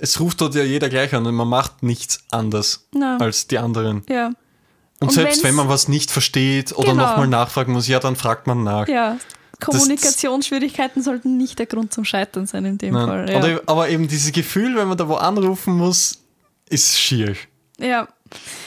[0.00, 3.16] es ruft dort ja jeder gleich an und man macht nichts anders Na.
[3.18, 4.04] als die anderen.
[4.08, 4.26] ja.
[4.98, 7.02] Und, Und selbst wenn man was nicht versteht oder Genau.
[7.06, 8.86] nochmal nachfragen muss, ja, dann fragt man nach.
[8.88, 9.18] ja.
[9.60, 13.06] Kommunikationsschwierigkeiten sollten nicht der Grund zum Scheitern sein in dem Nein.
[13.06, 13.30] Fall.
[13.30, 13.38] Ja.
[13.38, 16.18] Oder, aber eben dieses Gefühl, wenn man da wo anrufen muss,
[16.68, 17.34] ist schier.
[17.78, 18.08] ja.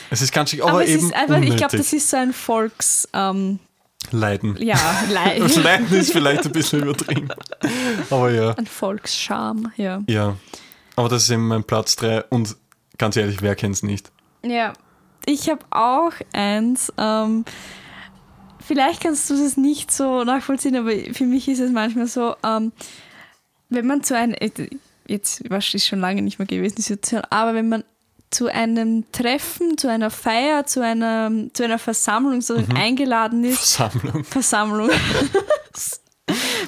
[0.09, 1.49] Es ist ganz schier, aber, Aber, eben ist, aber unnötig.
[1.49, 3.07] ich glaube, das ist so ein Volks.
[3.13, 3.59] Ähm,
[4.11, 4.55] Leiden.
[4.57, 4.77] ja,
[5.11, 5.55] Leid.
[5.57, 7.27] Leiden ist vielleicht ein bisschen übertrieben.
[8.09, 8.51] Aber ja.
[8.53, 10.01] ein Volksscham, ja.
[10.07, 10.37] Ja.
[10.95, 12.55] Aber das ist eben mein Platz 3 und
[12.97, 14.11] ganz ehrlich, wer kennt es nicht?
[14.43, 14.73] Ja,
[15.25, 16.91] ich habe auch eins.
[16.97, 17.43] Ähm,
[18.69, 22.71] vielleicht kannst du das nicht so nachvollziehen, aber für mich ist es manchmal so, ähm,
[23.69, 24.35] wenn man zu einem,
[25.07, 27.83] jetzt was ist schon lange nicht mehr gewesen, die Situation, aber wenn man
[28.31, 32.75] zu einem Treffen, zu einer Feier, zu einer, zu einer Versammlung so Mhm.
[32.75, 34.23] eingeladen ist, Versammlung.
[34.23, 34.89] Versammlung,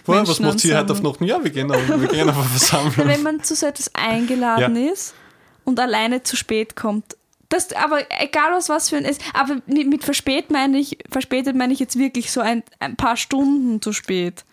[0.06, 1.02] Boah, was macht ihr heute auf.
[1.04, 1.22] Nacht?
[1.22, 3.08] Ja, wir gehen auf, wir gehen auf eine Versammlung.
[3.08, 4.92] wenn man zu so etwas eingeladen Ja.
[4.92, 5.14] ist
[5.64, 7.16] und alleine zu spät kommt.
[7.52, 11.56] Das, aber egal was, was für ein ist, aber mit, mit verspät meine ich, verspätet
[11.56, 14.46] meine ich jetzt wirklich so ein, ein paar Stunden zu spät.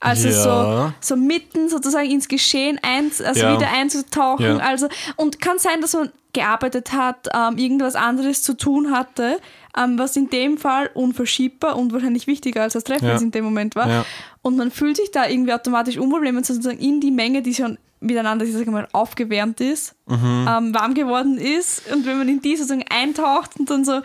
[0.00, 0.92] Also Ja.
[1.00, 3.56] so, so mitten sozusagen ins Geschehen eins, also Ja.
[3.56, 4.44] wieder einzutauchen.
[4.44, 4.56] Ja.
[4.58, 9.38] Also, und kann sein, dass man gearbeitet hat, ähm, irgendwas anderes zu tun hatte,
[9.76, 13.16] ähm, was in dem Fall unverschiebbar und wahrscheinlich wichtiger als das Treffen Ja.
[13.18, 14.04] in dem Moment war.
[14.42, 17.54] Und man fühlt sich da irgendwie automatisch unwohl, wenn man sozusagen in die Menge, die
[17.54, 20.46] schon miteinander, ich sag mal, aufgewärmt ist, Mhm.
[20.48, 24.00] ähm, warm geworden ist und wenn man in die sozusagen eintaucht und dann so,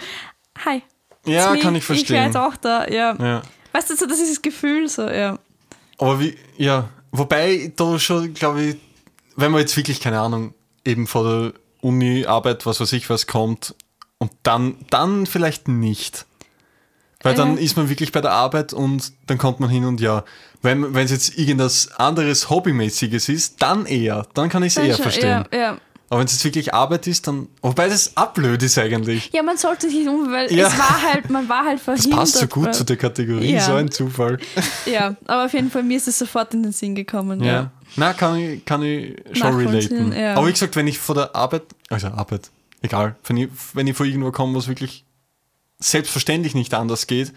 [0.66, 0.82] hi.
[1.26, 2.24] Ja, kann ich Ich wäre verstehen.
[2.26, 3.16] jetzt auch da, ja.
[3.20, 3.42] Ja.
[3.74, 5.38] Weißt du, so, das ist das Gefühl so, ja.
[5.98, 8.76] Aber wie, ja, wobei da schon, glaube ich,
[9.36, 13.28] wenn man jetzt wirklich, keine Ahnung, eben vor der Uni, Arbeit, was weiß ich, was
[13.28, 13.76] kommt,
[14.18, 16.26] und dann, dann vielleicht nicht.
[17.24, 20.24] Weil dann ist man wirklich bei der Arbeit und dann kommt man hin und ja.
[20.64, 24.28] Wenn es jetzt irgendwas anderes Hobbymäßiges ist, dann eher.
[24.36, 25.46] Dann kann ich es eher Schon, verstehen.
[25.52, 25.78] Ja, ja.
[26.10, 27.48] Aber wenn es jetzt wirklich Arbeit ist, dann.
[27.62, 29.30] Wobei das ablöd ist eigentlich.
[29.34, 30.68] Ja, man sollte sich um, weil Ja.
[30.68, 32.20] es war halt, man war halt Das verhindert.
[32.20, 33.62] passt so gut zu der Kategorie, Ja.
[33.62, 34.38] so ein Zufall.
[34.86, 37.42] Ja, aber auf jeden Fall, mir ist es sofort in den Sinn gekommen.
[37.42, 37.52] Ja.
[37.54, 37.72] Ja.
[37.96, 40.14] Na, kann ich, kann ich schon relaten.
[40.36, 43.96] Aber wie gesagt, wenn ich vor der Arbeit, also Arbeit, egal, wenn ich, wenn ich
[43.96, 45.06] vor irgendwo komme, was wirklich
[45.82, 47.34] selbstverständlich nicht anders geht,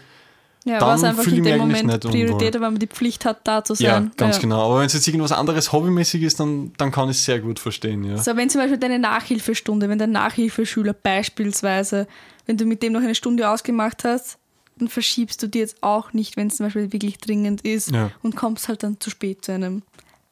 [0.67, 2.11] Ja, Dann einfach fühle ich mich eigentlich Moment nicht.
[2.11, 4.11] Priorität, weil man die Pflicht hat, da zu ja, sein.
[4.17, 4.41] ganz ja.
[4.41, 4.65] genau.
[4.65, 7.59] Aber wenn es jetzt irgendwas anderes hobbymäßig ist, dann, dann kann ich es sehr gut
[7.59, 8.17] verstehen, ja.
[8.17, 12.07] So, wenn zum Beispiel deine Nachhilfestunde, wenn dein Nachhilfeschüler beispielsweise,
[12.47, 14.37] wenn du mit dem noch eine Stunde ausgemacht hast,
[14.77, 18.09] dann verschiebst du die jetzt auch nicht, wenn es zum Beispiel wirklich dringend ist Ja.
[18.23, 19.83] und kommst halt dann zu spät zu einem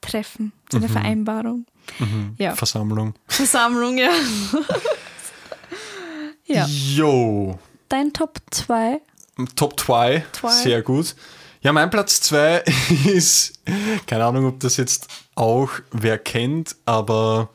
[0.02, 0.84] Treffen, zu Mhm.
[0.86, 1.66] einer Vereinbarung.
[2.40, 2.56] Ja.
[2.56, 3.14] Versammlung.
[3.28, 4.10] Versammlung, ja.
[6.46, 6.66] ja.
[6.68, 7.58] Jo.
[7.94, 9.02] Dein Top 2.
[9.56, 10.50] Top 2, Zwei.
[10.50, 11.16] sehr gut.
[11.62, 12.64] Ja, mein Platz 2
[13.06, 13.54] ist,
[14.08, 17.50] keine Ahnung, ob das jetzt auch wer kennt, aber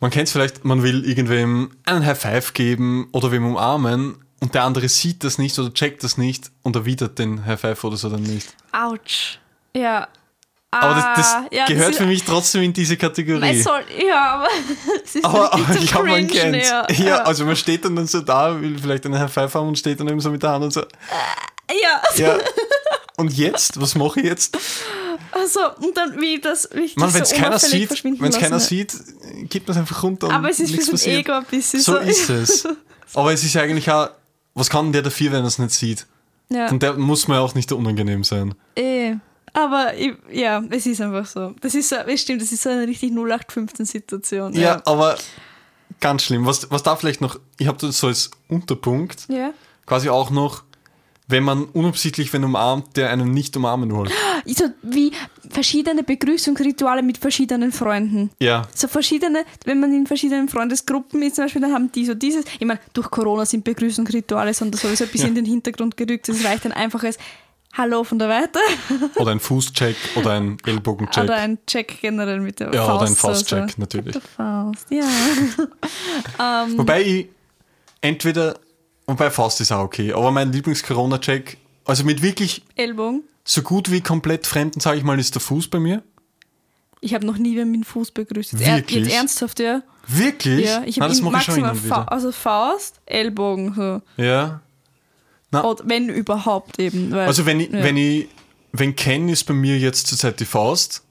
[0.00, 4.54] man kennt es vielleicht, man will irgendwem einen High Five geben oder wem umarmen und
[4.54, 7.98] der andere sieht das nicht oder checkt das nicht und erwidert den High Five oder
[7.98, 8.48] so dann nicht.
[8.72, 9.40] Autsch.
[9.76, 10.08] Ja.
[10.80, 13.60] Aber das, das Ah, ja, gehört das für mich trotzdem in diese Kategorie.
[13.60, 14.48] Soll, ja, aber
[15.04, 16.86] es ist Aber, aber ich glaube, man kennt ja.
[16.90, 19.78] ja, also man steht dann, dann so da, will vielleicht einen High Five haben und
[19.78, 22.02] steht dann eben so mit der Hand und so, ja.
[22.16, 22.38] ja.
[23.16, 23.80] Und jetzt?
[23.80, 24.58] Was mache ich jetzt?
[25.30, 28.24] Also, und dann wie das wie ich Man, das wenn es so keiner sieht, wenn
[28.24, 28.68] es keiner lassen.
[28.68, 28.92] sieht,
[29.48, 30.30] gibt man es einfach runter.
[30.32, 31.20] Aber es ist für so passiert.
[31.20, 31.98] Ego ein bisschen So so.
[31.98, 32.68] ist es.
[33.14, 34.10] Aber es ist ja eigentlich auch,
[34.54, 36.06] was kann denn der dafür, wenn er es nicht sieht?
[36.48, 38.56] Ja, Und der muss mir auch nicht unangenehm sein.
[38.74, 39.03] eh.
[39.54, 41.54] Aber ich, ja, es ist einfach so.
[41.60, 44.52] Das ist so, es stimmt, das ist so eine richtig 0815-Situation.
[44.54, 45.16] Ja, aber
[46.00, 46.44] ganz schlimm.
[46.44, 49.52] Was, was da vielleicht noch, ich habe das so als Unterpunkt, Ja.
[49.86, 50.64] quasi auch noch,
[51.26, 54.10] wenn man unabsichtlich wen umarmt, der einen nicht umarmen will.
[54.46, 55.10] So wie
[55.48, 58.30] verschiedene Begrüßungsrituale mit verschiedenen Freunden.
[58.40, 62.12] Ja, So verschiedene, wenn man in verschiedenen Freundesgruppen ist, zum Beispiel, dann haben die so
[62.14, 62.44] dieses.
[62.58, 66.28] Ich meine, durch Corona sind Begrüßungsrituale sondern sowieso ein bisschen in den Hintergrund gerückt.
[66.28, 67.16] Es reicht ein einfaches
[67.76, 68.60] Hallo von der Weite
[69.16, 71.24] oder ein Fußcheck oder ein Ellbogencheck.
[71.24, 73.02] oder ein Check generell mit der ja, Faust.
[73.02, 73.80] oder ein Faustcheck, so.
[73.80, 74.14] natürlich.
[74.14, 75.04] Mit der Faust, ja.
[76.66, 77.28] ähm, Wobei ich
[78.00, 78.60] entweder,
[79.06, 83.24] wobei Faust ist auch okay, aber mein Lieblings-Corona-Check, also mit wirklich Ellbogen.
[83.42, 86.04] so gut wie komplett Fremden, sage ich mal, ist der Fuß bei mir.
[87.00, 88.52] Ich habe noch nie wen mit dem Fuß begrüßt.
[88.52, 89.82] Jetzt, er, jetzt ernsthaft, ja.
[90.06, 90.66] Wirklich?
[90.66, 92.12] Ja, ich habe maximal und Fa wieder.
[92.12, 94.22] also Faust, Ellbogen, so.
[94.22, 94.60] Ja.
[95.62, 97.10] Oder wenn überhaupt eben.
[97.12, 97.82] Weil, Also wenn ich, ja.
[97.82, 98.28] wenn ich,
[98.72, 101.02] wenn kennen, ist bei mir jetzt zurzeit die Faust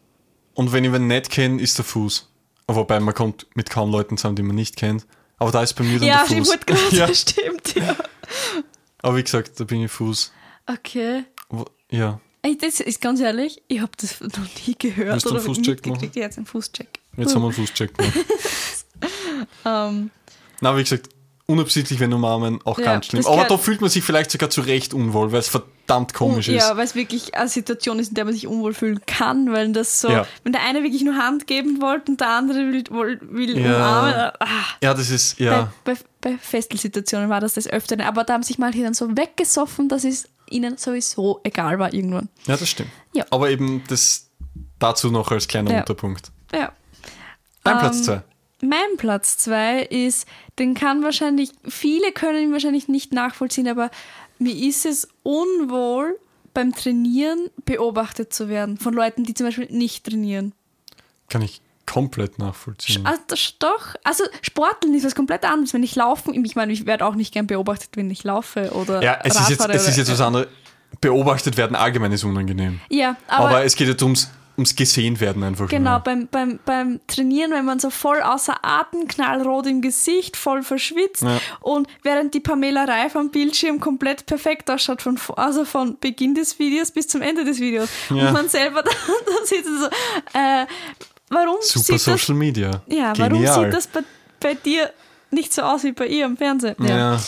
[0.54, 2.30] und wenn ich wen nicht kenne, ist der Fuß.
[2.68, 5.06] Wobei man kommt mit kaum Leuten zusammen, die man nicht kennt.
[5.38, 6.48] Aber da ist bei mir dann Ja, der Fuß.
[6.50, 7.96] wollte gerade, ja, stimmt, ja.
[9.00, 10.32] aber wie gesagt, da bin ich Fuß.
[10.66, 11.24] Okay.
[11.92, 15.40] Ja, Ey, das ist ganz ehrlich, ich habe das noch nie gehört Willst du einen
[15.40, 16.12] Fußcheck machen?
[16.14, 17.00] Ja, jetzt einen Fußcheck.
[17.16, 18.14] jetzt haben wir einen Fußcheck gemacht.
[19.66, 20.10] Ähm,
[20.62, 21.10] Na, wie gesagt,
[21.54, 23.26] unabsichtlich, wenn umarmen, auch Ja, ganz schlimm.
[23.26, 26.56] Aber da fühlt man sich vielleicht sogar zu Recht unwohl, weil es verdammt komisch un-
[26.56, 26.62] ist.
[26.68, 29.72] Ja, weil es wirklich eine Situation ist, in der man sich unwohl fühlen kann, weil
[29.72, 30.26] das so, Ja.
[30.44, 32.84] wenn der eine wirklich nur Hand geben wollte und der andere will,
[33.22, 34.14] will, umarmen.
[34.40, 34.48] Ah,
[34.82, 35.72] Ja, das ist, ja.
[35.84, 36.00] bei, bei,
[36.32, 40.04] bei Festelsituationen war das das Öfteren, aber da haben sich manche dann so weggesoffen, dass
[40.04, 42.30] es ihnen sowieso egal war irgendwann.
[42.48, 42.90] Ja, das stimmt.
[43.14, 43.26] Ja.
[43.30, 44.30] Aber eben das
[44.80, 45.78] dazu noch als kleiner.
[45.78, 46.32] Unterpunkt.
[46.54, 46.72] Ja.
[47.64, 48.22] Dein Platz Ähm, 2.
[48.64, 50.26] Mein Platz 2 ist,
[50.58, 53.92] den kann wahrscheinlich, viele können ihn wahrscheinlich nicht nachvollziehen, aber
[54.40, 56.18] mir ist es unwohl,
[56.54, 60.54] beim Trainieren beobachtet zu werden von Leuten, die zum Beispiel nicht trainieren.
[61.30, 63.06] Kann ich komplett nachvollziehen.
[63.06, 65.74] Also, das doch, also Sporteln ist was komplett anderes.
[65.74, 69.02] Wenn ich laufen, ich meine, ich werde auch nicht gern beobachtet, wenn ich laufe oder
[69.04, 70.48] Ja, es ist jetzt, es ist jetzt was anderes.
[71.02, 72.80] Beobachtet werden allgemein ist unangenehm.
[72.90, 75.68] Ja, Aber, aber, es geht jetzt ums, ums gesehen werden einfach.
[75.68, 76.00] Genau, nur.
[76.02, 81.24] beim, beim, beim Trainieren, wenn man so voll außer Atem, knallrot im Gesicht, voll verschwitzt
[81.24, 81.40] Ja.
[81.62, 86.60] und während die Pamela Reif am Bildschirm komplett perfekt ausschaut, von, also von Beginn des
[86.60, 87.90] Videos bis zum Ende des Videos.
[88.10, 88.28] Ja.
[88.28, 89.86] Und man selber da, da und so,
[90.38, 90.66] äh,
[91.30, 92.82] warum Super sieht das, Social Media.
[92.88, 93.64] ja, warum Genial.
[93.66, 94.02] sieht das bei,
[94.40, 94.92] bei dir
[95.32, 96.76] nicht so aus wie bei ihr am Fernsehen?
[96.80, 97.20] Ja.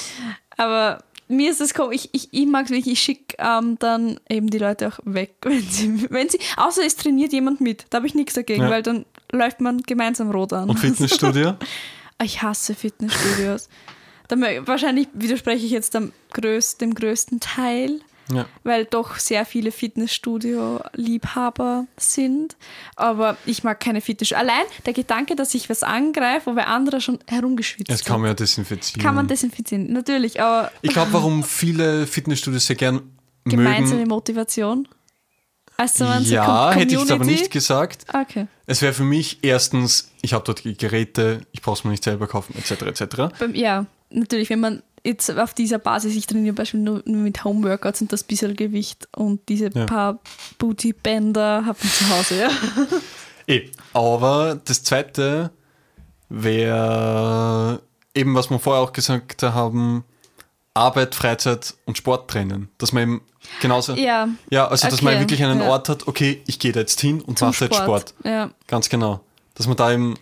[0.58, 2.08] Aber mir ist das komisch.
[2.12, 5.36] Ich, ich, ich mag es wirklich, ich schicke ähm, dann eben die Leute auch weg,
[5.42, 7.86] wenn sie, wenn sie, außer es trainiert jemand mit.
[7.90, 8.70] Da habe ich nichts dagegen, Ja.
[8.70, 10.70] weil dann läuft man gemeinsam rot an.
[10.70, 11.56] Und Fitnessstudio?
[12.24, 13.68] Ich hasse Fitnessstudios.
[14.30, 18.00] Wahrscheinlich widerspreche ich jetzt dem, größ, dem größten Teil,
[18.32, 18.46] ja.
[18.64, 22.56] weil doch sehr viele Fitnessstudio-Liebhaber sind.
[22.96, 24.42] Aber ich mag keine Fitnessstudio.
[24.42, 28.30] Allein der Gedanke, dass ich was angreife, wo wer andere schon herumgeschwitzt Das kann man
[28.30, 29.02] ja desinfizieren.
[29.02, 33.02] Kann man desinfizieren, natürlich, aber ich glaube, warum viele Fitnessstudios sehr gern
[33.46, 34.10] gemeinsame mögen.
[34.10, 34.88] Motivation.
[35.78, 38.06] Also ja, hätte ich jetzt aber nicht gesagt.
[38.14, 38.48] Okay.
[38.66, 42.28] Es wäre für mich erstens, ich habe dort Geräte, ich brauche es mir nicht selber
[42.28, 42.84] kaufen, etc.
[42.84, 43.54] etc.
[43.54, 48.12] Ja, natürlich, wenn man jetzt auf dieser Basis, ich trainiere beispielsweise nur, mit Homeworkouts und
[48.12, 49.86] das bisschen Gewicht und diese Ja.
[49.86, 50.20] paar
[50.58, 52.50] Booty-Bänder habe ich zu Hause, ja.
[53.48, 55.52] Eh, aber das zweite
[56.30, 57.82] wäre
[58.16, 60.04] eben, was wir vorher auch gesagt haben,
[60.74, 62.70] Arbeit, Freizeit und Sport trennen.
[62.80, 63.22] Dass man eben
[63.62, 63.94] genauso.
[63.94, 65.70] Ja, Ja, also dass man wirklich einen ja.
[65.70, 68.14] Ort hat, okay, ich gehe da jetzt hin und zum mache jetzt Sport.
[68.24, 68.50] Ja.
[68.68, 69.22] Ganz genau.
[69.54, 70.16] Dass man da eben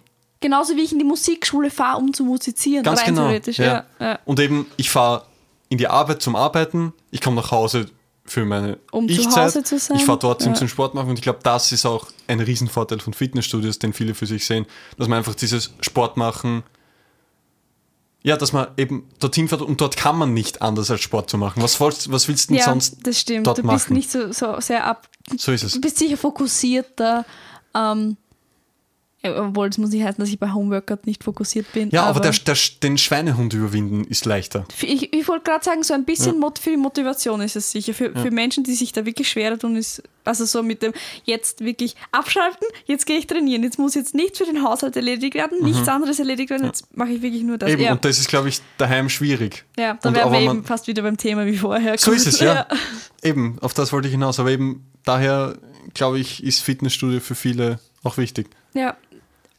[0.43, 2.83] Genauso wie ich in die Musikschule fahre, um zu musizieren.
[2.83, 3.21] Ganz genau.
[3.23, 3.57] theoretisch.
[3.57, 3.65] ja.
[3.65, 3.85] Ja.
[4.05, 4.19] Ja.
[4.25, 5.25] Und eben, ich fahre
[5.69, 7.85] in die Arbeit zum Arbeiten, ich komme nach Hause
[8.25, 9.97] für meine Um zu Ich-Zeit, Hause zu sein.
[9.97, 10.53] ich fahre dorthin Ja.
[10.55, 14.13] zum Sport machen und ich glaube, das ist auch ein Riesenvorteil von Fitnessstudios, den viele
[14.13, 14.65] für sich sehen,
[14.97, 16.63] dass man einfach dieses Sport machen,
[18.21, 21.37] ja, dass man eben dorthin fährt und dort kann man nicht anders als Sport zu
[21.37, 21.61] machen.
[21.61, 23.47] Was, wolltest- was willst du denn Ja, sonst das stimmt.
[23.47, 23.93] dort Du bist machen?
[23.93, 25.09] nicht so, so sehr ab.
[25.37, 25.73] So ist es.
[25.73, 27.25] Du bist sicher fokussierter.
[27.75, 28.15] Ähm,
[29.23, 31.89] obwohl, es muss nicht heißen, dass ich bei Homeworkout nicht fokussiert bin.
[31.91, 34.65] Ja, aber, der, der, den Schweinehund überwinden ist leichter.
[34.81, 37.93] Ich, ich wollte gerade sagen, so ein bisschen Mot für die Motivation ist es sicher.
[37.93, 40.93] Für, für Menschen, die sich da wirklich schwerer tun, ist also so mit dem
[41.25, 45.35] jetzt wirklich abschalten, jetzt gehe ich trainieren, jetzt muss jetzt nichts für den Haushalt erledigt
[45.35, 47.69] werden, nichts anderes erledigt werden, jetzt mache ich wirklich nur das.
[47.69, 47.73] Mhm.
[47.73, 49.65] Eben, ja, und das ist, glaube ich, daheim schwierig.
[49.77, 51.97] ja, da wären wir aber eben fast wieder beim Thema wie vorher.
[51.97, 52.53] So ist es, ja.
[52.55, 52.67] ja.
[53.21, 54.39] Eben, auf das wollte ich hinaus.
[54.39, 55.57] Aber eben daher,
[55.93, 58.49] glaube ich, ist Fitnessstudio für viele auch wichtig.
[58.73, 58.97] Ja,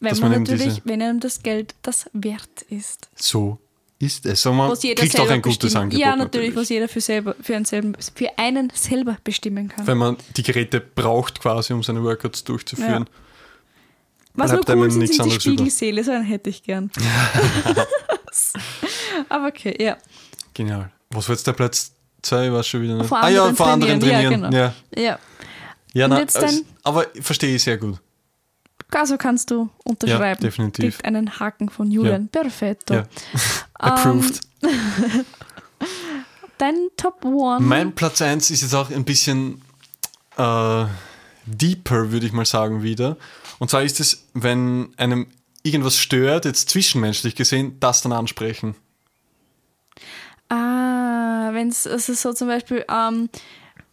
[0.04, 3.08] wenn Dass man, man natürlich, wenn einem das Geld das wert ist.
[3.16, 3.58] So
[3.98, 4.44] ist es.
[4.46, 6.00] Und man Was jeder kriegt auch ein gutes bestimmen- Angebot.
[6.00, 9.86] Ja, natürlich, was jeder für, selber, für, einen selber, für einen selber bestimmen kann.
[9.86, 13.06] Wenn man die Geräte braucht quasi, um seine Workouts durchzuführen.
[14.34, 15.40] Was bleibt nur cool sind, nichts sind die.
[15.40, 16.90] Spiegelseele, so einen hätte ich gern.
[19.28, 19.96] Aber okay, ja.
[20.54, 20.90] Genial.
[21.10, 22.52] Was war jetzt der Platz 2?
[22.52, 23.06] War schon wieder nicht.
[23.06, 24.74] Vor ah ja, anderen vor anderen trainieren, ja, Ja, genau.
[24.96, 25.18] Ja,
[25.94, 26.06] ja.
[26.06, 26.50] Und na,
[26.82, 28.00] aber verstehe ich sehr gut.
[28.90, 30.42] Also kannst du unterschreiben.
[30.42, 30.94] Ja, definitiv.
[30.94, 32.28] Kriegt einen Haken von Julian.
[32.28, 32.94] Perfetto.
[32.94, 33.04] Ja.
[33.74, 34.40] Approved.
[36.58, 37.64] Dein Top One.
[37.64, 39.60] Mein Platz 1 ist jetzt auch ein bisschen
[40.36, 40.84] äh,
[41.46, 43.16] deeper, würde ich mal sagen, wieder.
[43.58, 45.26] Und zwar ist es, wenn einem
[45.62, 48.76] irgendwas stört, jetzt zwischenmenschlich gesehen, das dann ansprechen.
[50.48, 53.28] Ah, wenn es also so zum Beispiel, ähm,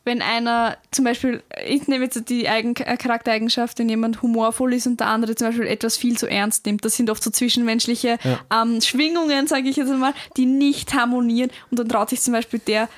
[0.03, 4.87] wenn einer zum Beispiel, ich nehme jetzt die Eigen äh, Charaktereigenschaft, wenn jemand humorvoll ist
[4.87, 6.83] und der andere zum Beispiel etwas viel zu ernst nimmt.
[6.83, 8.17] Das sind oft so zwischenmenschliche
[8.51, 11.51] ähm, Schwingungen, sage ich jetzt einmal, die nicht harmonieren.
[11.69, 12.89] Und dann traut sich zum Beispiel der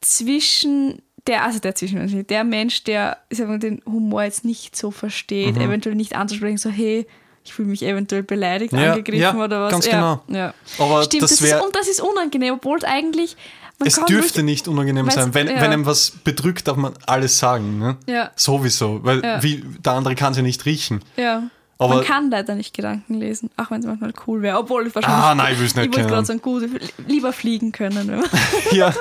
[0.00, 5.56] zwischen der, also der Zwischenmenschliche, der Mensch, der mal, den Humor jetzt nicht so versteht,
[5.56, 5.60] Mhm.
[5.60, 7.06] eventuell nicht anzusprechen, so hey,
[7.44, 9.72] ich fühle mich eventuell beleidigt, Ja, angegriffen ja, oder was.
[9.72, 10.38] ganz ja, genau.
[10.38, 10.54] Ja.
[10.78, 13.36] Aber Stimmt, das das, ist, und das ist unangenehm, obwohl es eigentlich.
[13.78, 15.34] Man Es dürfte nicht unangenehm sein.
[15.34, 15.56] Wenn, ja.
[15.56, 17.78] wenn einem was bedrückt, darf man alles sagen.
[17.78, 17.96] Ne?
[18.06, 19.42] Ja, Sowieso, weil Ja.
[19.42, 21.00] wie, der andere kann sie nicht riechen.
[21.16, 21.44] ja.
[21.80, 24.58] Aber- man kann leider nicht Gedanken lesen, auch wenn es manchmal cool wäre.
[24.58, 25.22] Obwohl ich wahrscheinlich.
[25.24, 26.64] Ah, nein, ich will es nicht Ich gerade sagen, gut,
[27.06, 28.20] lieber fliegen können.
[28.72, 28.92] Ja.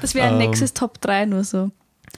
[0.00, 0.38] Das wäre ein Ähm.
[0.38, 1.70] nächstes Top 3 nur so.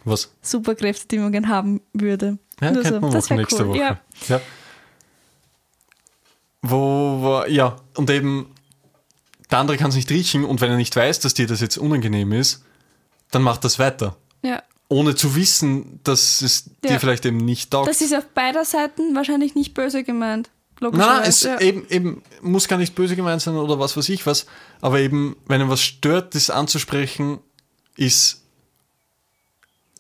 [0.06, 0.32] Was?
[0.40, 2.38] Superkräfte, die man gern haben würde.
[2.62, 2.98] Ja, nur so.
[3.10, 3.68] das wäre cool.
[3.68, 3.78] Woche.
[3.78, 4.00] Ja.
[4.28, 4.40] Ja.
[6.62, 8.51] Wo, wo, ja, und eben
[9.52, 11.76] der andere kann es nicht riechen und wenn er nicht weiß, dass dir das jetzt
[11.78, 12.64] unangenehm ist,
[13.30, 14.16] dann macht das weiter.
[14.42, 14.62] ja.
[14.88, 16.90] Ohne zu wissen, dass es Ja.
[16.90, 17.88] dir vielleicht eben nicht taugt.
[17.88, 20.50] Das ist auf beider Seiten wahrscheinlich nicht böse gemeint.
[20.80, 21.28] Nein, Logischerweise.
[21.30, 21.60] es ja.
[21.62, 24.44] eben, eben muss gar nicht böse gemeint sein oder was weiß ich was,
[24.82, 27.38] aber eben, wenn er was stört, das anzusprechen,
[27.96, 28.41] ist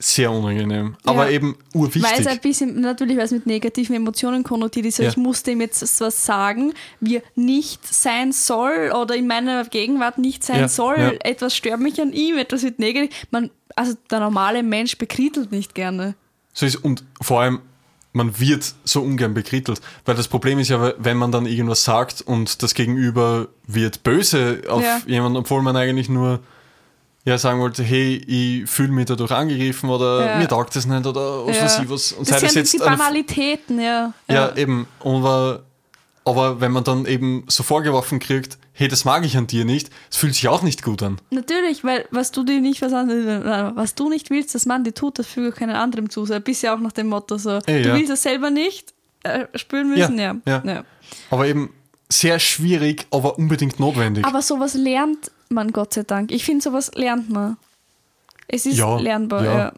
[0.02, 0.96] sehr unangenehm.
[1.04, 1.36] Aber Ja.
[1.36, 2.28] eben Weil es urwichtig.
[2.28, 5.08] ein bisschen, natürlich, weil es mit negativen Emotionen konnotiert ist, so Ja.
[5.10, 10.18] ich muss dem jetzt was sagen, wie er nicht sein soll oder in meiner Gegenwart
[10.18, 11.18] nicht sein Ja, soll.
[11.22, 13.10] Etwas stört mich an ihm, etwas wird negativ.
[13.30, 16.14] Man, also der normale Mensch bekrittelt nicht gerne.
[16.52, 17.60] So ist, und vor allem,
[18.12, 19.80] man wird so ungern bekrittelt.
[20.04, 24.62] Weil das Problem ist ja, wenn man dann irgendwas sagt und das Gegenüber wird böse
[24.68, 26.40] auf jemanden, obwohl man eigentlich nur
[27.24, 30.36] ja, sagen wollte, hey, ich fühle mich dadurch angegriffen oder Ja.
[30.38, 31.62] mir taugt das nicht oder was Ja.
[31.64, 32.12] weiß ich was.
[32.12, 34.12] Und Das sei das sind jetzt die Banalitäten, ja.
[34.28, 34.86] Ja, eben.
[35.04, 35.62] Aber,
[36.24, 39.90] aber wenn man dann eben so vorgeworfen kriegt, hey, das mag ich an dir nicht,
[40.10, 41.18] es fühlt sich auch nicht gut an.
[41.30, 45.18] Natürlich, weil was du dir nicht was, was du nicht willst, dass man dir tut,
[45.18, 46.26] das füge keinen anderem zu.
[46.26, 47.94] So bisschen auch nach dem Motto so, Ey, du ja.
[47.94, 50.34] willst es selber nicht äh, spüren müssen, ja.
[50.46, 50.62] ja.
[50.64, 50.84] ja.
[51.30, 51.70] Aber eben
[52.08, 54.24] sehr schwierig, aber unbedingt notwendig.
[54.24, 56.30] Aber sowas lernt man Gott sei Dank.
[56.32, 57.56] Ich finde, sowas lernt man.
[58.48, 59.58] Es ist Ja, lernbar, ja.
[59.58, 59.72] ja.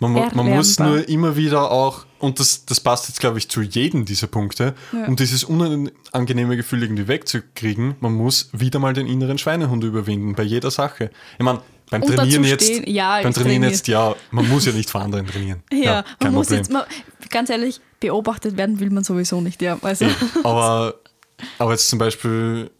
[0.00, 3.62] man, man muss nur immer wieder auch, und das, das passt jetzt, glaube ich, zu
[3.62, 5.06] jedem dieser Punkte, Ja.
[5.06, 10.42] um dieses unangenehme Gefühl irgendwie wegzukriegen, man muss wieder mal den inneren Schweinehund überwinden bei
[10.42, 11.10] jeder Sache.
[11.38, 11.60] Ich meine,
[11.90, 12.70] beim Und Trainieren jetzt.
[12.86, 13.70] Ja, beim Trainieren trainiere.
[13.70, 15.62] jetzt, ja, man muss ja nicht vor anderen trainieren.
[15.72, 16.58] Ja, kein man muss Problem.
[16.64, 16.86] jetzt mal,
[17.30, 19.78] ganz ehrlich, beobachtet werden will man sowieso nicht, ja.
[19.82, 20.06] Also,
[20.42, 20.94] aber,
[21.58, 22.70] aber jetzt zum Beispiel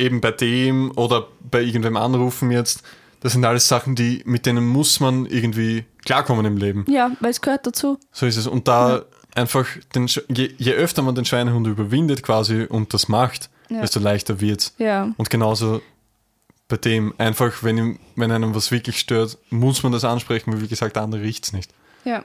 [0.00, 2.82] eben bei dem oder bei irgendwem anrufen jetzt,
[3.20, 6.84] das sind alles Sachen, die, mit denen muss man irgendwie klarkommen im Leben.
[6.88, 7.98] ja, weil es gehört dazu.
[8.12, 8.46] So ist es.
[8.46, 13.50] Und da einfach, den, je, je öfter man den Schweinehund überwindet quasi und das macht,
[13.68, 13.82] Ja.
[13.82, 14.74] desto leichter wird's.
[14.78, 15.12] Ja.
[15.18, 15.82] Und genauso
[16.68, 20.62] bei dem, einfach, wenn, ihm, wenn einem was wirklich stört, muss man das ansprechen, weil
[20.62, 21.70] wie gesagt, der andere riecht's nicht.
[22.04, 22.24] Ja,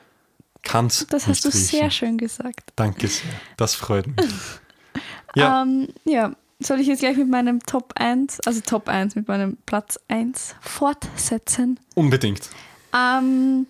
[0.63, 1.59] Kann's das hast du riechen.
[1.61, 2.71] sehr schön gesagt.
[2.75, 3.29] Danke sehr.
[3.57, 4.15] Das freut mich.
[5.35, 9.27] Ja, Ähm, ja, soll ich jetzt gleich mit meinem Top 1, also Top 1, mit
[9.27, 11.79] meinem Platz 1 fortsetzen?
[11.95, 12.49] unbedingt.
[12.93, 13.67] Ähm,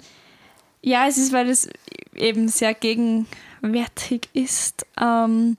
[0.82, 1.68] ja, es ist, weil es
[2.16, 5.58] eben sehr gegenwärtig ist, ähm,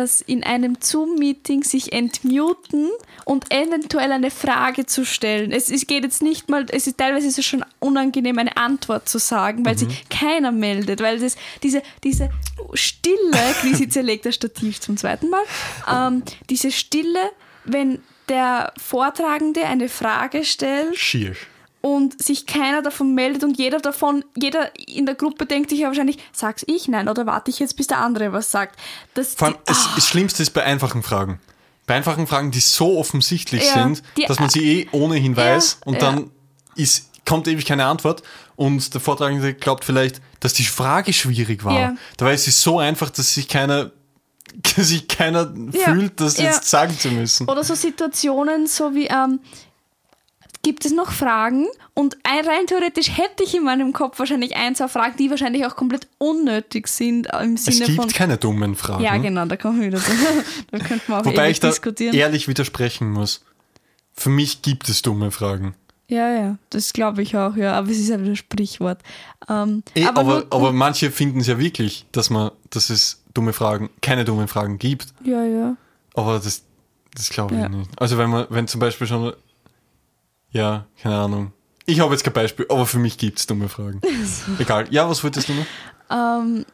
[0.00, 2.88] dass in einem Zoom-Meeting sich entmuten
[3.24, 5.52] und eventuell eine Frage zu stellen.
[5.52, 9.08] Es ist, geht jetzt nicht mal, es ist teilweise ist es schon unangenehm, eine Antwort
[9.08, 12.30] zu sagen, weil sich keiner meldet, weil das, diese, diese
[12.74, 15.42] Stille, Chrissy zerlegt das Stativ zum zweiten Mal,
[15.88, 17.30] ähm, diese Stille,
[17.64, 21.36] wenn der Vortragende eine Frage stellt Schier.
[21.82, 25.88] Und sich keiner davon meldet und jeder davon, jeder in der Gruppe denkt sich ja
[25.88, 28.78] wahrscheinlich, sag's ich nein oder warte ich jetzt, bis der andere was sagt.
[29.14, 31.40] Das, Vor allem, die- es, ah, das Schlimmste ist bei einfachen Fragen.
[31.86, 35.78] Bei einfachen Fragen, die so offensichtlich Ja, sind, die- dass man sie eh ohnehin weiß
[35.80, 36.00] Ja, und ja.
[36.00, 36.30] dann
[36.76, 38.22] ist, kommt ewig keine Antwort
[38.56, 41.94] und der Vortragende glaubt vielleicht, dass die Frage schwierig war.
[42.18, 43.90] Dabei ist sie so einfach, dass sich keiner,
[44.76, 47.48] dass sich keiner fühlt, das jetzt sagen zu müssen.
[47.48, 49.40] Oder so Situationen, so wie, ähm,
[50.62, 51.66] gibt es noch Fragen?
[51.94, 55.64] Und ein- rein theoretisch hätte ich in meinem Kopf wahrscheinlich ein, zwei Fragen, die wahrscheinlich
[55.66, 58.08] auch komplett unnötig sind äh, im Es Sinne gibt von.
[58.10, 59.02] keine dummen Fragen.
[59.02, 60.00] Ja, genau, da kommen wir wieder
[60.70, 62.14] da könnten wir auch Wobei ich da diskutieren.
[62.14, 63.44] ehrlich widersprechen muss.
[64.12, 65.74] Für mich gibt es dumme Fragen.
[66.08, 67.74] Ja, ja, das glaube ich auch, ja.
[67.74, 69.00] Aber es ist ja wieder ein Sprichwort.
[69.48, 73.52] Ähm, Eh, aber, nur- aber, manche finden es ja wirklich, dass man, dass es dumme
[73.52, 75.06] Fragen, keine dummen Fragen gibt.
[75.24, 75.76] ja, ja.
[76.14, 76.64] Aber das,
[77.14, 77.68] das glaube ich Ja.
[77.68, 77.88] nicht.
[78.00, 79.32] Also wenn man, wenn zum Beispiel schon,
[80.52, 81.52] ja, keine Ahnung.
[81.86, 84.00] Ich habe jetzt kein Beispiel, aber für mich gibt es dumme Fragen.
[84.58, 84.86] Egal.
[84.90, 85.66] Ja, was wolltest du noch?
[86.10, 86.64] Ähm,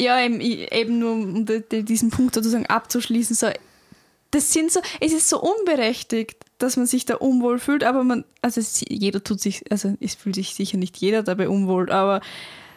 [0.00, 3.48] ja, eben, eben nur um diesen Punkt sozusagen abzuschließen, so,
[4.30, 8.24] das sind so, es ist so unberechtigt, dass man sich da unwohl fühlt, aber man,
[8.42, 12.20] also es, jeder tut sich, also es fühlt sich sicher nicht jeder dabei unwohl, aber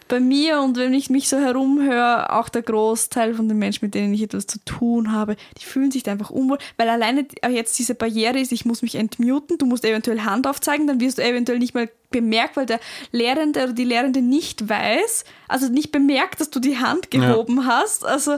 [0.07, 3.95] bei mir und wenn ich mich so herumhöre, auch der Großteil von den Menschen, mit
[3.95, 7.77] denen ich etwas zu tun habe, die fühlen sich da einfach unwohl, weil alleine jetzt
[7.79, 11.23] diese Barriere ist, ich muss mich entmuten, du musst eventuell Hand aufzeigen, dann wirst du
[11.23, 12.79] eventuell nicht mal bemerkt, weil der
[13.11, 18.05] Lehrende oder die Lehrende nicht weiß, also nicht bemerkt, dass du die Hand gehoben hast.
[18.05, 18.37] Also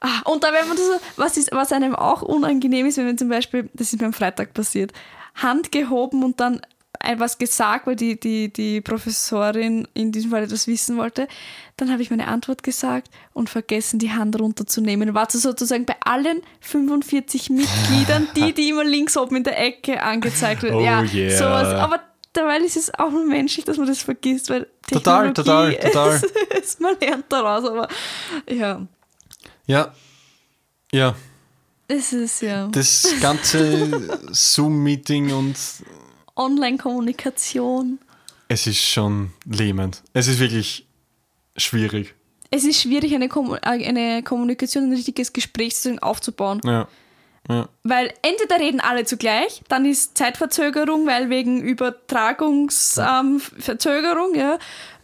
[0.00, 3.06] ah, und da wenn man das so, was ist, was einem auch unangenehm ist, wenn
[3.06, 4.92] man zum Beispiel, das ist mir am Freitag passiert,
[5.34, 6.60] Hand gehoben und dann
[7.04, 11.28] etwas gesagt, weil die, die, die Professorin in diesem Fall etwas wissen wollte.
[11.76, 15.14] Dann habe ich meine Antwort gesagt und vergessen, die Hand runterzunehmen.
[15.14, 20.02] War so sozusagen bei allen 45 Mitgliedern, die, die immer links oben in der Ecke
[20.02, 20.76] angezeigt werden.
[20.76, 21.36] Oh ja, yeah.
[21.36, 21.68] sowas.
[21.74, 22.00] Aber
[22.32, 26.16] dabei ist es auch nur menschlich, dass man das vergisst, weil Total, Technologie total, total.
[26.16, 27.88] Ist, ist, man lernt daraus, aber
[28.50, 28.86] ja,
[29.66, 29.94] Ja.
[30.92, 31.14] Ja.
[31.88, 35.56] es ist ja Das ganze Zoom-Meeting und
[36.36, 37.98] Online-Kommunikation.
[38.48, 40.02] es ist schon lähmend.
[40.12, 40.86] Es ist wirklich
[41.56, 42.14] schwierig.
[42.50, 46.60] Es ist schwierig, eine, Kommu- äh, eine Kommunikation, ein richtiges Gespräch aufzubauen.
[46.64, 46.86] Ja.
[47.48, 47.68] Ja.
[47.82, 54.58] Weil entweder reden alle zugleich, dann ist Zeitverzögerung, weil wegen Übertragungsverzögerung, ähm, ja,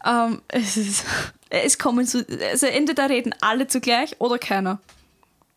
[0.05, 1.05] ähm, es, ist,
[1.51, 2.20] es kommen so,
[2.51, 4.79] also entweder reden alle zugleich oder keiner.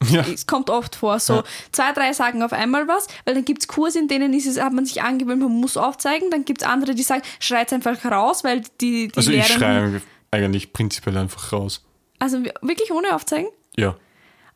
[0.10, 0.26] Ja.
[0.34, 1.44] Es kommt oft vor, so Ja.
[1.72, 4.60] zwei, drei sagen auf einmal was, weil dann gibt es Kurse, in denen ist es,
[4.60, 8.04] hat man sich angewöhnt, man muss aufzeigen, dann gibt es andere, die sagen, schreit einfach
[8.06, 11.84] raus, weil die, die Also ich schreie eigentlich prinzipiell einfach raus.
[12.20, 13.50] Also wirklich ohne aufzeigen?
[13.76, 13.96] Ja.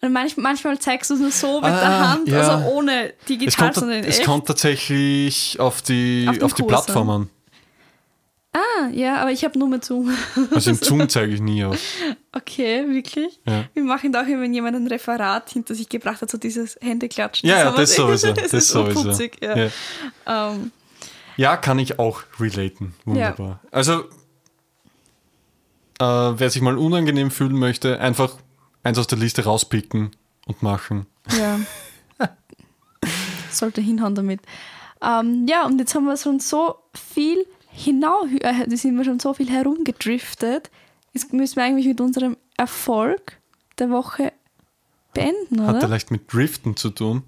[0.01, 2.39] Und manch, manchmal zeigst du es nur so mit Ah, der Hand, ja.
[2.39, 4.25] also ohne Es digital, kommt, sondern in es echt.
[4.27, 7.29] kommt tatsächlich auf die, Auf auf, die Kurs Plattform an.
[8.55, 10.15] Ah, ja, aber ich habe nur mit Zoom.
[10.53, 11.77] Also im Zoom zeige ich nie auf.
[12.31, 13.37] Okay, wirklich?
[13.45, 13.65] Ja.
[13.73, 17.49] Wir machen da auch, wenn jemand ein Referat hinter sich gebracht hat, so dieses Händeklatschen.
[17.49, 18.27] Ja, ja, das sowieso.
[18.33, 18.99] das Das ist sowieso.
[18.99, 19.57] urputzig, ja.
[19.57, 20.51] Ja.
[20.53, 20.71] Ähm,
[21.35, 22.95] ja, kann ich auch relaten.
[23.03, 23.59] Wunderbar.
[23.71, 24.05] Also,
[25.99, 28.37] äh, wer sich mal unangenehm fühlen möchte, einfach
[28.83, 30.11] eins aus der Liste rauspicken
[30.45, 31.07] und machen.
[31.37, 31.59] ja.
[33.51, 34.39] Sollte hinhauen damit.
[35.01, 37.45] Ähm, ja, und jetzt haben wir schon so viel
[37.75, 40.71] hinaus, äh, sind wir schon so viel herumgedriftet.
[41.13, 43.37] Jetzt müssen wir eigentlich mit unserem Erfolg
[43.79, 44.31] der Woche
[45.13, 45.87] beenden, Hat oder?
[45.87, 47.23] vielleicht mit Driften zu tun.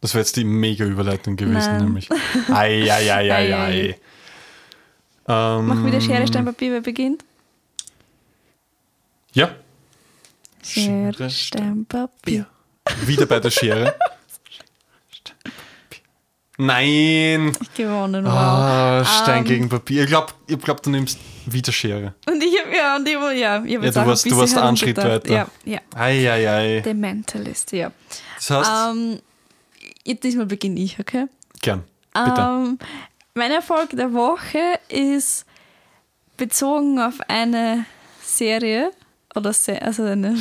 [0.00, 1.84] Das wäre jetzt die mega Überleitung gewesen, Nein.
[1.84, 2.08] nämlich.
[2.48, 3.96] Ei, ei, ei, ei, Ei, ei.
[5.28, 5.58] ei.
[5.58, 7.24] Ähm, Mach wieder Schere, Stein, Papier, wer beginnt?
[9.32, 9.54] Ja,
[10.62, 12.46] Schere, Schere, Stein, Papier.
[13.06, 13.94] wieder bei der Schere.
[16.60, 17.52] Nein!
[17.62, 18.32] Ich gewonnen, wow.
[18.32, 20.02] Ah, Stein Ähm, gegen Papier.
[20.02, 22.14] Ich glaube, ich glaub, du nimmst wieder Schere.
[22.28, 24.58] Und ich habe ja, und ich, ja, ich hab Ja, du warst- ein du warst
[24.58, 25.32] einen Schritt weiter.
[25.32, 25.78] Ja, ja.
[25.94, 26.82] Ei, ei, ei.
[26.84, 27.90] The Mentalist, ja.
[28.36, 29.20] Das heißt, Ähm,
[30.04, 31.26] jetzt diesmal beginne ich, okay?
[31.62, 31.84] gern.
[32.12, 32.40] Bitte.
[32.40, 32.78] Ähm,
[33.34, 34.58] mein Erfolg der Woche
[34.88, 35.46] ist
[36.36, 37.86] bezogen auf eine
[38.22, 38.90] Serie
[39.34, 40.36] oder Se also eine.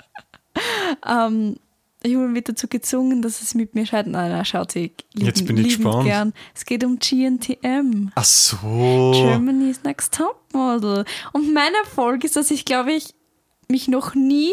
[1.08, 1.56] ähm,
[2.02, 4.06] ich wurde mit dazu gezwungen, dass es mit mir schaut.
[4.06, 6.04] Nein, nein, schaut sie lieben, Jetzt bin ich gespannt.
[6.04, 6.32] gern.
[6.54, 8.10] Es geht um GNTM.
[8.14, 9.12] Ach so.
[9.14, 11.04] Germany's Next Topmodel.
[11.32, 13.14] Und mein Erfolg ist, dass ich, glaube ich,
[13.68, 14.52] mich noch nie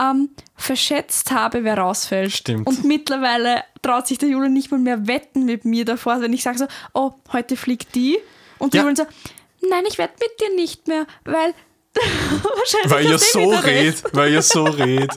[0.00, 2.32] ähm, verschätzt habe, wer rausfällt.
[2.32, 2.66] Stimmt.
[2.68, 6.42] Und mittlerweile traut sich der Julian nicht mal mehr wetten mit mir davor, wenn ich
[6.44, 8.16] sage so, oh, heute fliegt die.
[8.58, 8.88] Und der Ja.
[8.88, 11.52] Julian so, nein, ich wette mit dir nicht mehr, weil
[11.94, 14.04] wahrscheinlich Weil ihr so redet.
[14.12, 15.10] Weil ihr so redet.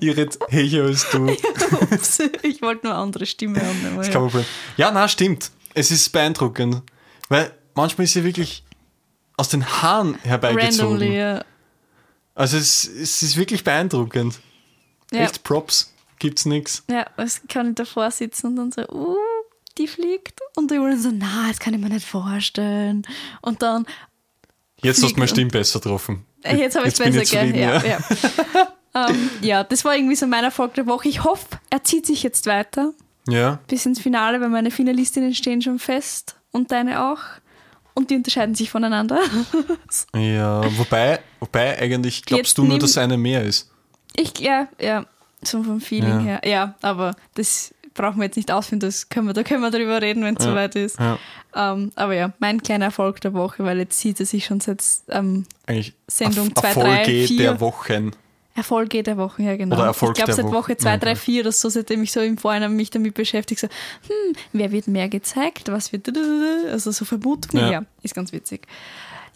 [0.00, 1.26] Ihr redet hecher als du.
[1.90, 3.96] Ups, ich wollte nur eine andere Stimme haben.
[3.96, 4.08] Das
[4.76, 4.90] ja.
[4.90, 5.50] na, stimmt.
[5.74, 6.82] Es ist beeindruckend.
[7.28, 8.64] Weil manchmal ist sie wirklich
[9.36, 10.80] aus den Haaren herbeigezogen.
[10.80, 11.44] Randomly, ja.
[12.34, 14.40] Also es, es ist wirklich beeindruckend.
[15.12, 15.20] Ja.
[15.20, 15.92] Echt Props.
[16.18, 16.84] Gibt's nix.
[16.88, 19.16] Ja, es kann davor sitzen und dann so, uh,
[19.76, 20.40] die fliegt.
[20.56, 23.02] Und der Julian so, na, das kann ich mir nicht vorstellen.
[23.40, 23.86] Und dann,
[24.82, 26.24] Jetzt hast du meine Stimme besser getroffen.
[26.42, 27.56] äh, jetzt habe ich es besser, gell?
[27.56, 27.98] Ja, ja.
[28.94, 29.08] ja.
[29.08, 31.08] ähm, ja, das war irgendwie so mein Erfolg der Woche.
[31.08, 32.92] Ich hoffe, er zieht sich jetzt weiter
[33.28, 33.58] Ja.
[33.68, 37.18] bis ins Finale, weil meine Finalistinnen stehen schon fest und deine auch.
[37.94, 39.18] Und die unterscheiden sich voneinander.
[40.16, 43.70] Ja, wobei, wobei eigentlich glaubst Jetzt du nur, dass eine mehr ist.
[44.16, 45.04] Ich, ja, ja,
[45.42, 46.20] so vom Feeling Ja.
[46.20, 46.40] her.
[46.44, 50.00] Ja, aber das brauchen wir jetzt nicht ausführen, das können wir, da können wir drüber
[50.00, 50.50] reden, wenn es Ja.
[50.50, 50.98] soweit ist.
[50.98, 51.18] Ja,
[51.54, 54.82] Ähm, aber ja, mein kleiner Erfolg der Woche, weil jetzt sieht er sich schon seit
[55.10, 57.36] ähm, eigentlich Sendung Erf- 2, 3, Erfolge 4.
[57.36, 58.10] der Wochen.
[58.54, 59.76] Erfolge der Woche, ja genau.
[59.76, 60.54] Oder Erfolg ich glaube seit Woche.
[60.54, 61.20] Woche 2, Ja, 3, okay.
[61.20, 63.66] 4 oder so, seitdem ich so im Vorhinein mich damit beschäftige, so,
[64.08, 66.10] hm, wer wird mehr gezeigt, was wird,
[66.70, 67.70] also so Vermutungen, Ja.
[67.72, 67.82] ja.
[68.02, 68.66] ist ganz witzig.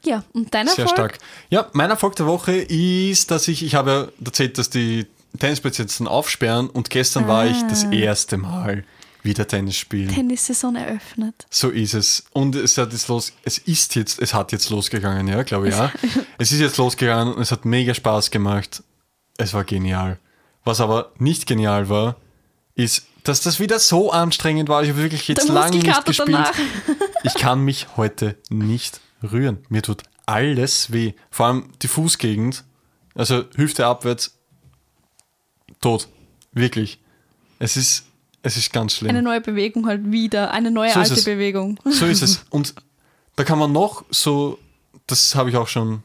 [0.05, 0.91] Ja, und dein Sehr Erfolg?
[1.15, 1.19] stark.
[1.51, 5.07] Ja, mein Erfolg der Woche ist, dass ich, ich habe ja erzählt, dass die
[5.39, 7.93] Tennisplätze jetzt dann aufsperren und gestern war ich das Ah.
[7.93, 8.85] erste Mal
[9.23, 10.09] wieder Tennis spielen.
[10.09, 11.47] Tennissaison eröffnet.
[11.51, 12.25] So ist es.
[12.33, 15.75] Und es hat jetzt los, es ist jetzt, es hat jetzt losgegangen, ja, glaube ich,
[15.75, 15.91] ja.
[16.39, 18.85] es ist jetzt losgegangen und es hat mega Spaß gemacht.
[19.39, 20.19] Es war genial.
[20.65, 22.17] Was aber nicht genial war,
[22.75, 24.83] ist, dass das wieder so anstrengend war.
[24.83, 26.29] Ich habe wirklich jetzt lange nicht gespielt.
[26.29, 26.53] danach.
[27.25, 29.59] Ich kann mich heute nicht rühren.
[29.69, 31.15] Mir tut alles weh.
[31.31, 32.65] Vor allem die Fußgegend,
[33.15, 34.39] also Hüfte abwärts,
[35.81, 36.09] tot.
[36.53, 37.01] Wirklich.
[37.59, 38.05] Es ist,
[38.43, 39.11] es ist ganz schlimm.
[39.11, 41.23] Eine neue Bewegung halt wieder, eine neue So alte.
[41.23, 41.79] Bewegung.
[41.85, 42.45] So ist es.
[42.51, 42.75] Und
[43.37, 44.59] da kann man noch so,
[45.07, 46.03] das habe ich auch schon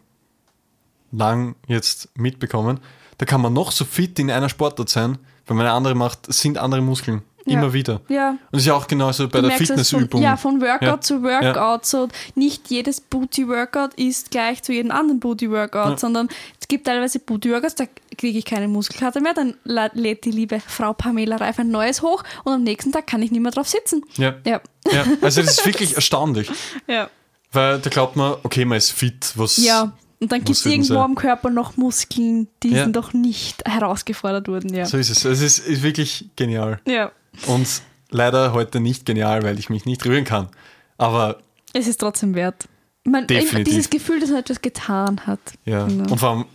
[1.11, 2.79] lang jetzt mitbekommen,
[3.21, 6.33] da kann man noch so fit in einer Sportart sein, wenn man eine andere macht,
[6.33, 7.21] sind andere Muskeln.
[7.45, 7.59] Ja.
[7.59, 8.01] Immer wieder.
[8.07, 8.31] Ja.
[8.31, 10.09] Und das ist ja auch genauso bei Du der Fitnessübung.
[10.09, 11.01] Von, ja, von Workout Ja.
[11.01, 11.85] zu Workout.
[11.85, 15.97] So nicht jedes Booty-Workout ist gleich zu jedem anderen Booty-Workout, Ja.
[15.97, 17.85] sondern es gibt teilweise Booty-Workouts, da
[18.17, 22.23] kriege ich keine Muskelkater mehr, dann lädt die liebe Frau Pamela Reif ein neues hoch
[22.43, 24.03] und am nächsten Tag kann ich nicht mehr drauf sitzen.
[24.17, 24.33] Ja.
[24.47, 24.61] Ja.
[24.91, 25.05] ja.
[25.21, 26.49] Also das ist wirklich erstaunlich.
[26.87, 27.07] Ja.
[27.51, 29.57] Weil da glaubt man, okay, man ist fit, was.
[29.57, 29.93] Ja.
[30.21, 31.03] Und dann gibt es irgendwo sein?
[31.03, 32.85] am Körper noch Muskeln, die Ja.
[32.87, 34.73] noch nicht herausgefordert wurden.
[34.73, 34.85] Ja.
[34.85, 35.25] So ist es.
[35.25, 36.79] Es ist, ist wirklich genial.
[36.85, 37.11] ja.
[37.47, 37.67] Und
[38.09, 40.49] leider heute nicht genial, weil ich mich nicht rühren kann.
[40.97, 41.39] Aber
[41.73, 42.67] Es ist trotzdem wert.
[43.03, 43.73] Man, Definitiv.
[43.73, 45.39] Dieses Gefühl, dass man etwas getan hat.
[45.65, 45.87] ja.
[45.87, 46.11] Genau.
[46.11, 46.45] Und vor allem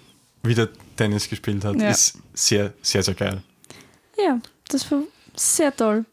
[0.44, 1.90] wieder Tennis gespielt hat, Ja.
[1.90, 3.42] ist sehr, sehr, sehr geil.
[4.16, 4.38] Ja,
[4.68, 5.02] das war
[5.34, 6.04] sehr toll.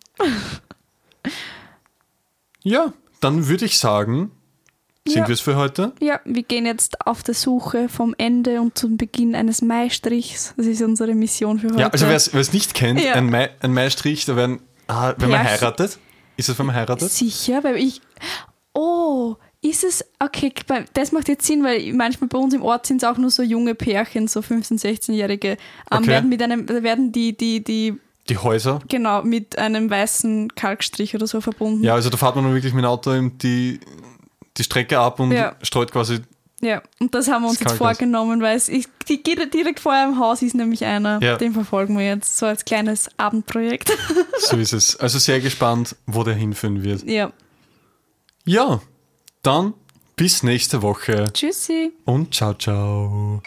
[2.63, 4.31] Ja, dann würde ich sagen,
[5.07, 5.27] sind Ja.
[5.27, 5.91] wir es für heute?
[5.99, 10.53] Ja, wir gehen jetzt auf der Suche vom Ende und zum Beginn eines Maistrichs.
[10.55, 11.79] Das ist unsere Mission für heute.
[11.81, 13.13] Ja, also wer es nicht kennt, Ja.
[13.13, 15.99] ein, Mai, ein Maistrich, da werden, ah, wenn man heiratet,
[16.37, 17.09] ist das, wenn man heiratet?
[17.11, 18.01] Sicher, weil ich.
[18.73, 20.03] Oh, ist es.
[20.19, 20.51] Okay,
[20.93, 23.43] das macht jetzt Sinn, weil manchmal bei uns im Ort sind es auch nur so
[23.43, 25.57] junge Pärchen, so 15-, 16-Jährige, ähm,
[25.91, 26.07] Okay.
[26.07, 27.93] werden mit einem, werden die, die, die,
[28.29, 28.79] Die Häuser.
[28.87, 31.83] genau, mit einem weißen Kalkstrich oder so verbunden.
[31.83, 33.79] Ja, also da fährt man wirklich mit dem Auto eben die,
[34.57, 35.55] die Strecke ab und Ja.
[35.61, 36.19] streut quasi.
[36.61, 39.91] Ja, und das haben wir uns jetzt vorgenommen, weil es ist, die, geht direkt vor
[39.91, 41.21] einem Haus ist nämlich einer.
[41.21, 41.35] Ja.
[41.35, 43.91] Den verfolgen wir jetzt so als kleines Abendprojekt.
[44.39, 44.95] So ist es.
[44.97, 47.03] Also sehr gespannt, wo der hinführen wird.
[47.03, 47.31] ja.
[48.45, 48.81] Ja,
[49.41, 49.73] dann
[50.17, 51.93] bis nächste Woche Tschüssi.
[52.05, 53.41] und ciao, ciao.